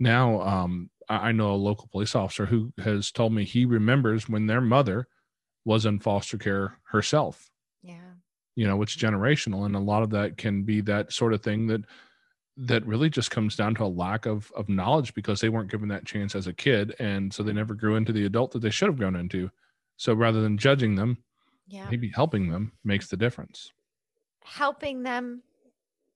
[0.00, 4.46] now, um, I know a local police officer who has told me he remembers when
[4.46, 5.06] their mother
[5.64, 7.48] was in foster care herself.
[7.84, 7.94] Yeah.
[8.54, 11.66] you know it's generational and a lot of that can be that sort of thing
[11.66, 11.84] that
[12.66, 15.88] that really just comes down to a lack of of knowledge because they weren't given
[15.88, 18.70] that chance as a kid and so they never grew into the adult that they
[18.70, 19.50] should have grown into
[19.96, 21.24] so rather than judging them
[21.66, 21.90] Yeah.
[21.90, 23.72] maybe helping them makes the difference
[24.44, 25.42] Helping them,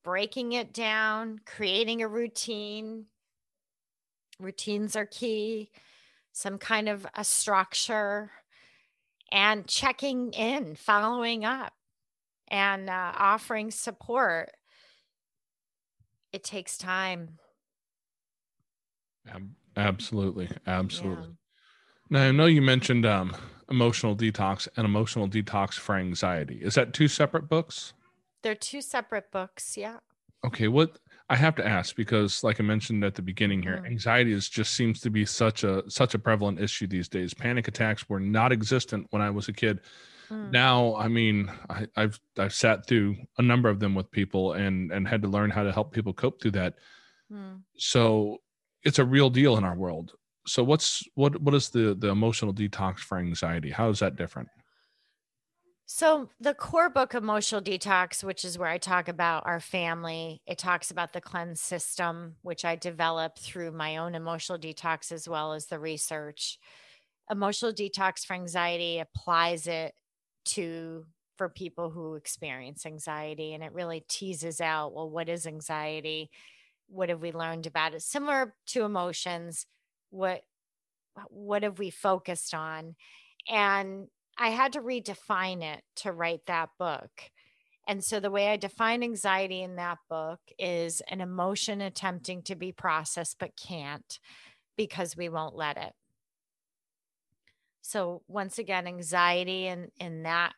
[0.05, 3.09] breaking it down, creating a routine.
[4.38, 5.70] Routines are key,
[6.32, 8.32] some kind of a structure,
[9.32, 11.74] and checking in, following up,
[12.49, 14.53] and uh, offering support.
[16.37, 17.39] It takes time.
[19.74, 21.30] Absolutely absolutely Yeah.
[22.11, 23.34] now i know you mentioned um
[23.70, 27.95] emotional detox and emotional detox for anxiety is that two separate books
[28.43, 29.76] They're two separate books.
[29.78, 29.99] Yeah.
[30.45, 30.99] okay what
[31.30, 33.87] i have to ask because like i mentioned at the beginning here Mm.
[33.87, 37.66] anxiety is just seems to be such a such a prevalent issue these days panic
[37.66, 39.80] attacks were not existent when i was a kid
[40.31, 40.51] Mm.
[40.51, 44.91] now i mean I, i've i've sat through a number of them with people and
[44.93, 46.74] and had to learn how to help people cope through that
[47.31, 47.64] Mm.
[47.77, 48.39] so
[48.85, 50.14] it's a real deal in our world
[50.47, 54.49] so what's what what is the the emotional detox for anxiety how is that different
[55.89, 60.59] So, the core book, Emotional Detox, which is where I talk about our family, it
[60.59, 65.53] talks about the cleanse system, which I developed through my own emotional detox as well
[65.53, 66.59] as the research.
[67.31, 69.95] Emotional detox for anxiety applies it
[70.47, 71.05] to
[71.36, 76.30] for people who experience anxiety and it really teases out well what is anxiety
[76.88, 79.66] what have we learned about it similar to emotions
[80.11, 80.42] what
[81.28, 82.94] what have we focused on
[83.49, 87.11] and I had to redefine it to write that book.
[87.88, 92.57] And so the way I define anxiety in that book is an emotion attempting to
[92.57, 94.18] be processed but can't
[94.76, 95.92] because we won't let it.
[97.89, 100.55] So once again, anxiety in, in that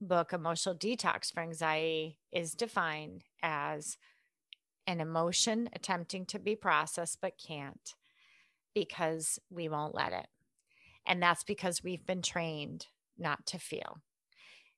[0.00, 3.98] book, Emotional Detox for Anxiety, is defined as
[4.86, 7.94] an emotion attempting to be processed but can't
[8.74, 10.26] because we won't let it.
[11.06, 12.86] And that's because we've been trained
[13.18, 13.98] not to feel.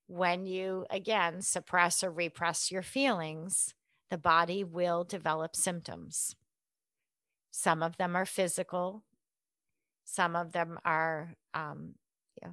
[0.08, 3.74] When you, again, suppress or repress your feelings,
[4.10, 6.34] the body will develop symptoms.
[7.52, 9.04] Some of them are physical,
[10.06, 11.96] some of them are, um,
[12.40, 12.52] yeah,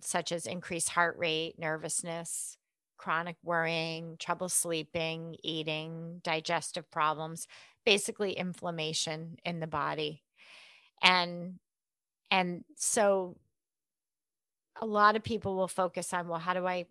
[0.00, 2.56] such as increased heart rate, nervousness,
[2.96, 7.46] chronic worrying, trouble sleeping, eating, digestive problems,
[7.84, 10.22] basically inflammation in the body.
[11.02, 11.58] And
[12.30, 13.36] and so
[14.80, 16.86] a lot of people will focus on, well, how do I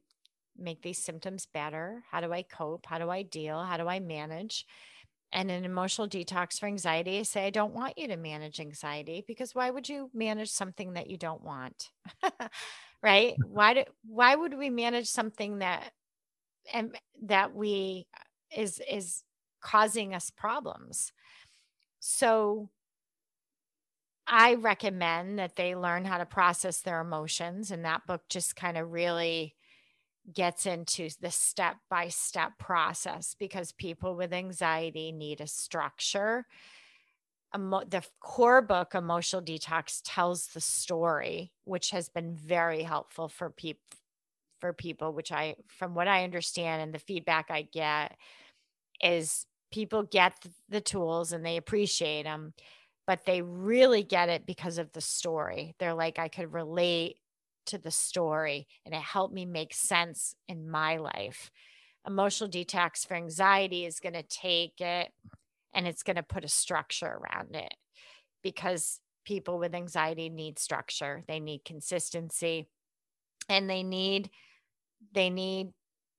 [0.57, 2.03] make these symptoms better?
[2.11, 2.85] How do I cope?
[2.85, 3.63] How do I deal?
[3.63, 4.65] How do I manage?
[5.31, 9.23] And an emotional detox for anxiety, I say, I don't want you to manage anxiety
[9.27, 11.91] because why would you manage something that you don't want?
[13.03, 13.33] right?
[13.33, 13.53] Mm-hmm.
[13.53, 15.91] Why do why would we manage something that
[16.73, 19.23] and that we uh, is is
[19.61, 21.11] causing us problems?
[21.99, 22.69] So
[24.31, 27.71] I recommend that they learn how to process their emotions.
[27.71, 29.55] And that book just kind of really
[30.33, 36.45] gets into the step by step process because people with anxiety need a structure.
[37.55, 43.49] Emo- the core book, Emotional Detox, tells the story, which has been very helpful for
[43.49, 43.81] people.
[44.59, 48.17] For people, which I, from what I understand and the feedback I get,
[49.01, 50.33] is people get
[50.67, 52.53] the tools and they appreciate them
[53.09, 55.73] but they really get it because of the story.
[55.79, 57.15] They're like, I could relate
[57.69, 61.51] to the story and it helped me make sense in my life.
[62.07, 65.11] Emotional detox for anxiety is going to take it
[65.73, 67.73] and it's going to put a structure around it
[68.41, 72.67] because people with anxiety need structure, they need consistency
[73.47, 74.29] and they need
[75.13, 75.69] they need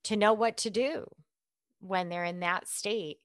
[0.04, 1.04] to know what to do
[1.80, 3.18] when they're in that state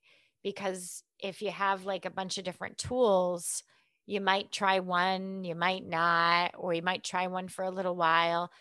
[0.43, 3.63] because if you have like a bunch of different tools,
[4.06, 7.95] you might try one, you might not, or you might try one for a little
[7.95, 8.51] while.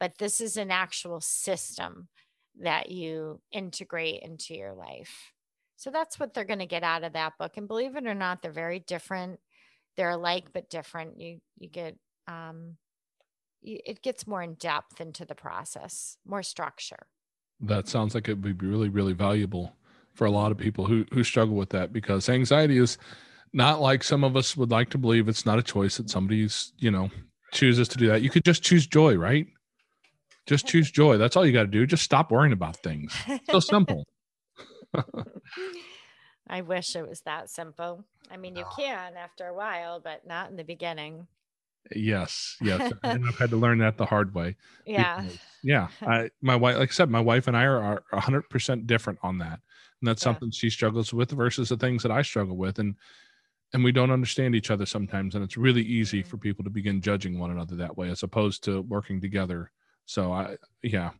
[0.00, 2.08] But this is an actual system
[2.60, 5.32] that you integrate into your life.
[5.76, 7.56] So that's what they're going to get out of that book.
[7.56, 9.40] And believe it or not, they're very different.
[9.96, 11.20] They're alike but different.
[11.20, 11.96] You you get
[12.26, 12.76] um
[13.60, 17.06] you, it gets more in depth into the process, more structure.
[17.60, 19.76] that sounds like it would be really really valuable
[20.14, 22.98] for a lot of people who who struggle with that because anxiety is
[23.54, 26.72] not like some of us would like to believe it's not a choice that somebody's
[26.78, 27.08] you know
[27.52, 29.46] chooses to do that you could just choose joy right
[30.46, 33.14] just choose joy that's all you got to do just stop worrying about things
[33.50, 34.04] so simple
[36.48, 38.04] I wish it was that simple.
[38.30, 41.26] I mean, you can after a while, but not in the beginning.
[41.94, 44.56] Yes, yes, and I've had to learn that the hard way.
[44.86, 45.22] Yeah.
[45.22, 45.88] because- yeah.
[46.02, 49.38] I, my wife, like I said, my wife and I are hundred percent different on
[49.38, 49.60] that,
[50.00, 50.32] and that's Yeah.
[50.32, 52.94] something she struggles with versus the things that I struggle with, and
[53.74, 56.30] and we don't understand each other sometimes, and it's really easy mm-hmm.
[56.30, 59.70] for people to begin judging one another that way, as opposed to working together.
[60.06, 61.10] So I, yeah,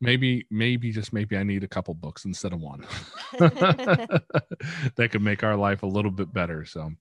[0.00, 2.86] maybe, maybe just maybe I need a couple books instead of one.
[3.38, 6.64] that could make our life a little bit better.
[6.64, 6.92] So,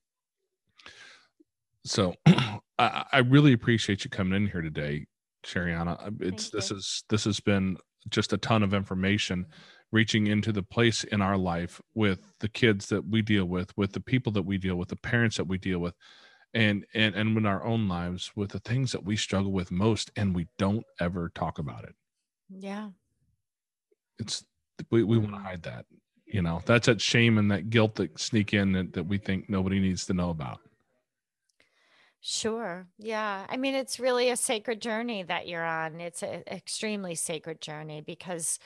[1.86, 2.14] so
[2.78, 5.06] I, I really appreciate you coming in here today,
[5.46, 6.22] Sherianna.
[6.22, 6.78] It's Thank this you.
[6.78, 7.78] is this has been
[8.10, 9.46] just a ton of information
[9.92, 13.94] reaching into the place in our life with the kids that we deal with with
[13.94, 15.96] the people that we deal with the parents that we deal with
[16.54, 20.12] and and and in our own lives with the things that we struggle with most
[20.16, 21.96] and we don't ever talk about it
[22.50, 22.90] yeah.
[24.20, 24.46] it's
[24.92, 25.44] we, we want to Mm.
[25.44, 25.86] hide that
[26.26, 29.50] you know that's that shame and that guilt that sneak in that, that we think
[29.50, 30.60] nobody needs to know about
[32.20, 32.88] Sure.
[32.98, 33.46] Yeah.
[33.48, 36.02] I mean, it's really a sacred journey that you're on.
[36.02, 38.60] It's an extremely sacred journey because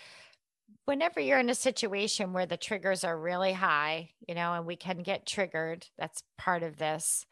[0.85, 4.75] whenever you're in a situation where the triggers are really high, you know, and we
[4.75, 7.25] can get triggered, that's part of this.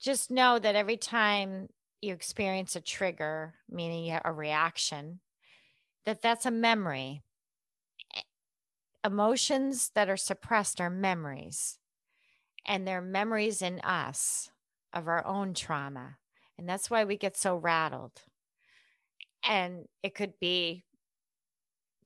[0.00, 1.68] Just know that every time
[2.00, 5.20] you experience a trigger, meaning a reaction,
[6.04, 7.22] that that's a memory.
[9.04, 11.78] Emotions that are suppressed are memories,
[12.66, 14.50] and they're memories in us
[14.92, 16.16] of our own trauma.
[16.58, 18.22] And that's why we get so rattled.
[19.44, 20.84] And it could be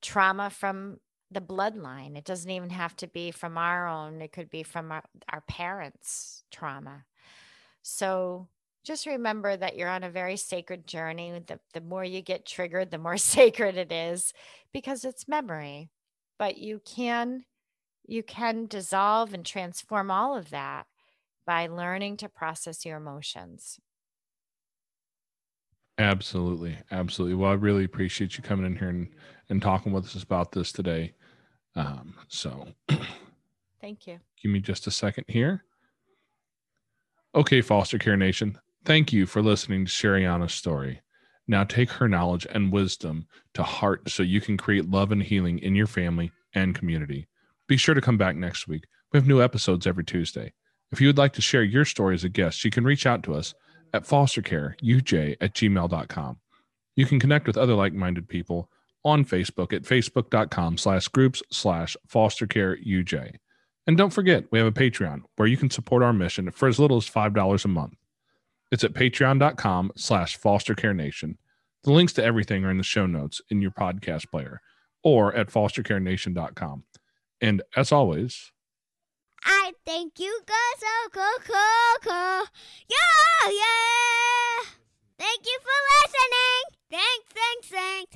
[0.01, 0.99] trauma from
[1.31, 2.17] the bloodline.
[2.17, 5.41] It doesn't even have to be from our own, it could be from our, our
[5.41, 7.05] parents' trauma.
[7.81, 8.49] So
[8.83, 11.39] just remember that you're on a very sacred journey.
[11.45, 14.33] The, the more you get triggered, the more sacred it is
[14.73, 15.91] because it's memory.
[16.39, 17.45] But you can
[18.07, 20.87] you can dissolve and transform all of that
[21.45, 23.79] by learning to process your emotions.
[25.97, 29.09] absolutely absolutely well i really appreciate you coming in here and,
[29.49, 31.13] and talking with us about this today.
[31.75, 32.67] Um, so
[33.81, 34.19] Thank you.
[34.41, 35.63] give me just a second here.
[37.35, 41.01] Okay foster care nation thank you for listening to Sherianna's story.
[41.45, 45.59] Now take her knowledge and wisdom to heart so you can create love and healing
[45.59, 47.27] in your family and community.
[47.67, 48.85] Be sure to come back next week.
[49.11, 50.53] We have new episodes every tuesday.
[50.91, 53.23] If you would like to share your story as a guest you can reach out
[53.23, 53.53] to us
[53.93, 56.37] at fostercareuj at gmail.com
[56.95, 58.69] you can connect with other like-minded people
[59.05, 63.37] on facebook at facebook.com slash groups slash fostercareuj
[63.87, 66.77] and don't forget, we have a Patreon where you can support our mission for as
[66.77, 67.93] little as $5 a month.
[68.69, 71.37] It's at patreon.com slash foster care nation.
[71.83, 74.59] The links to everything are in the show notes in your podcast player
[75.03, 76.83] or at fostercarenation.com.
[77.39, 78.51] And as always,
[79.45, 82.45] I think you got so cool, cool, cool.
[82.89, 84.69] Yeah, yeah.
[85.17, 86.63] Thank you for listening.
[86.91, 88.15] Thanks, thanks, thanks.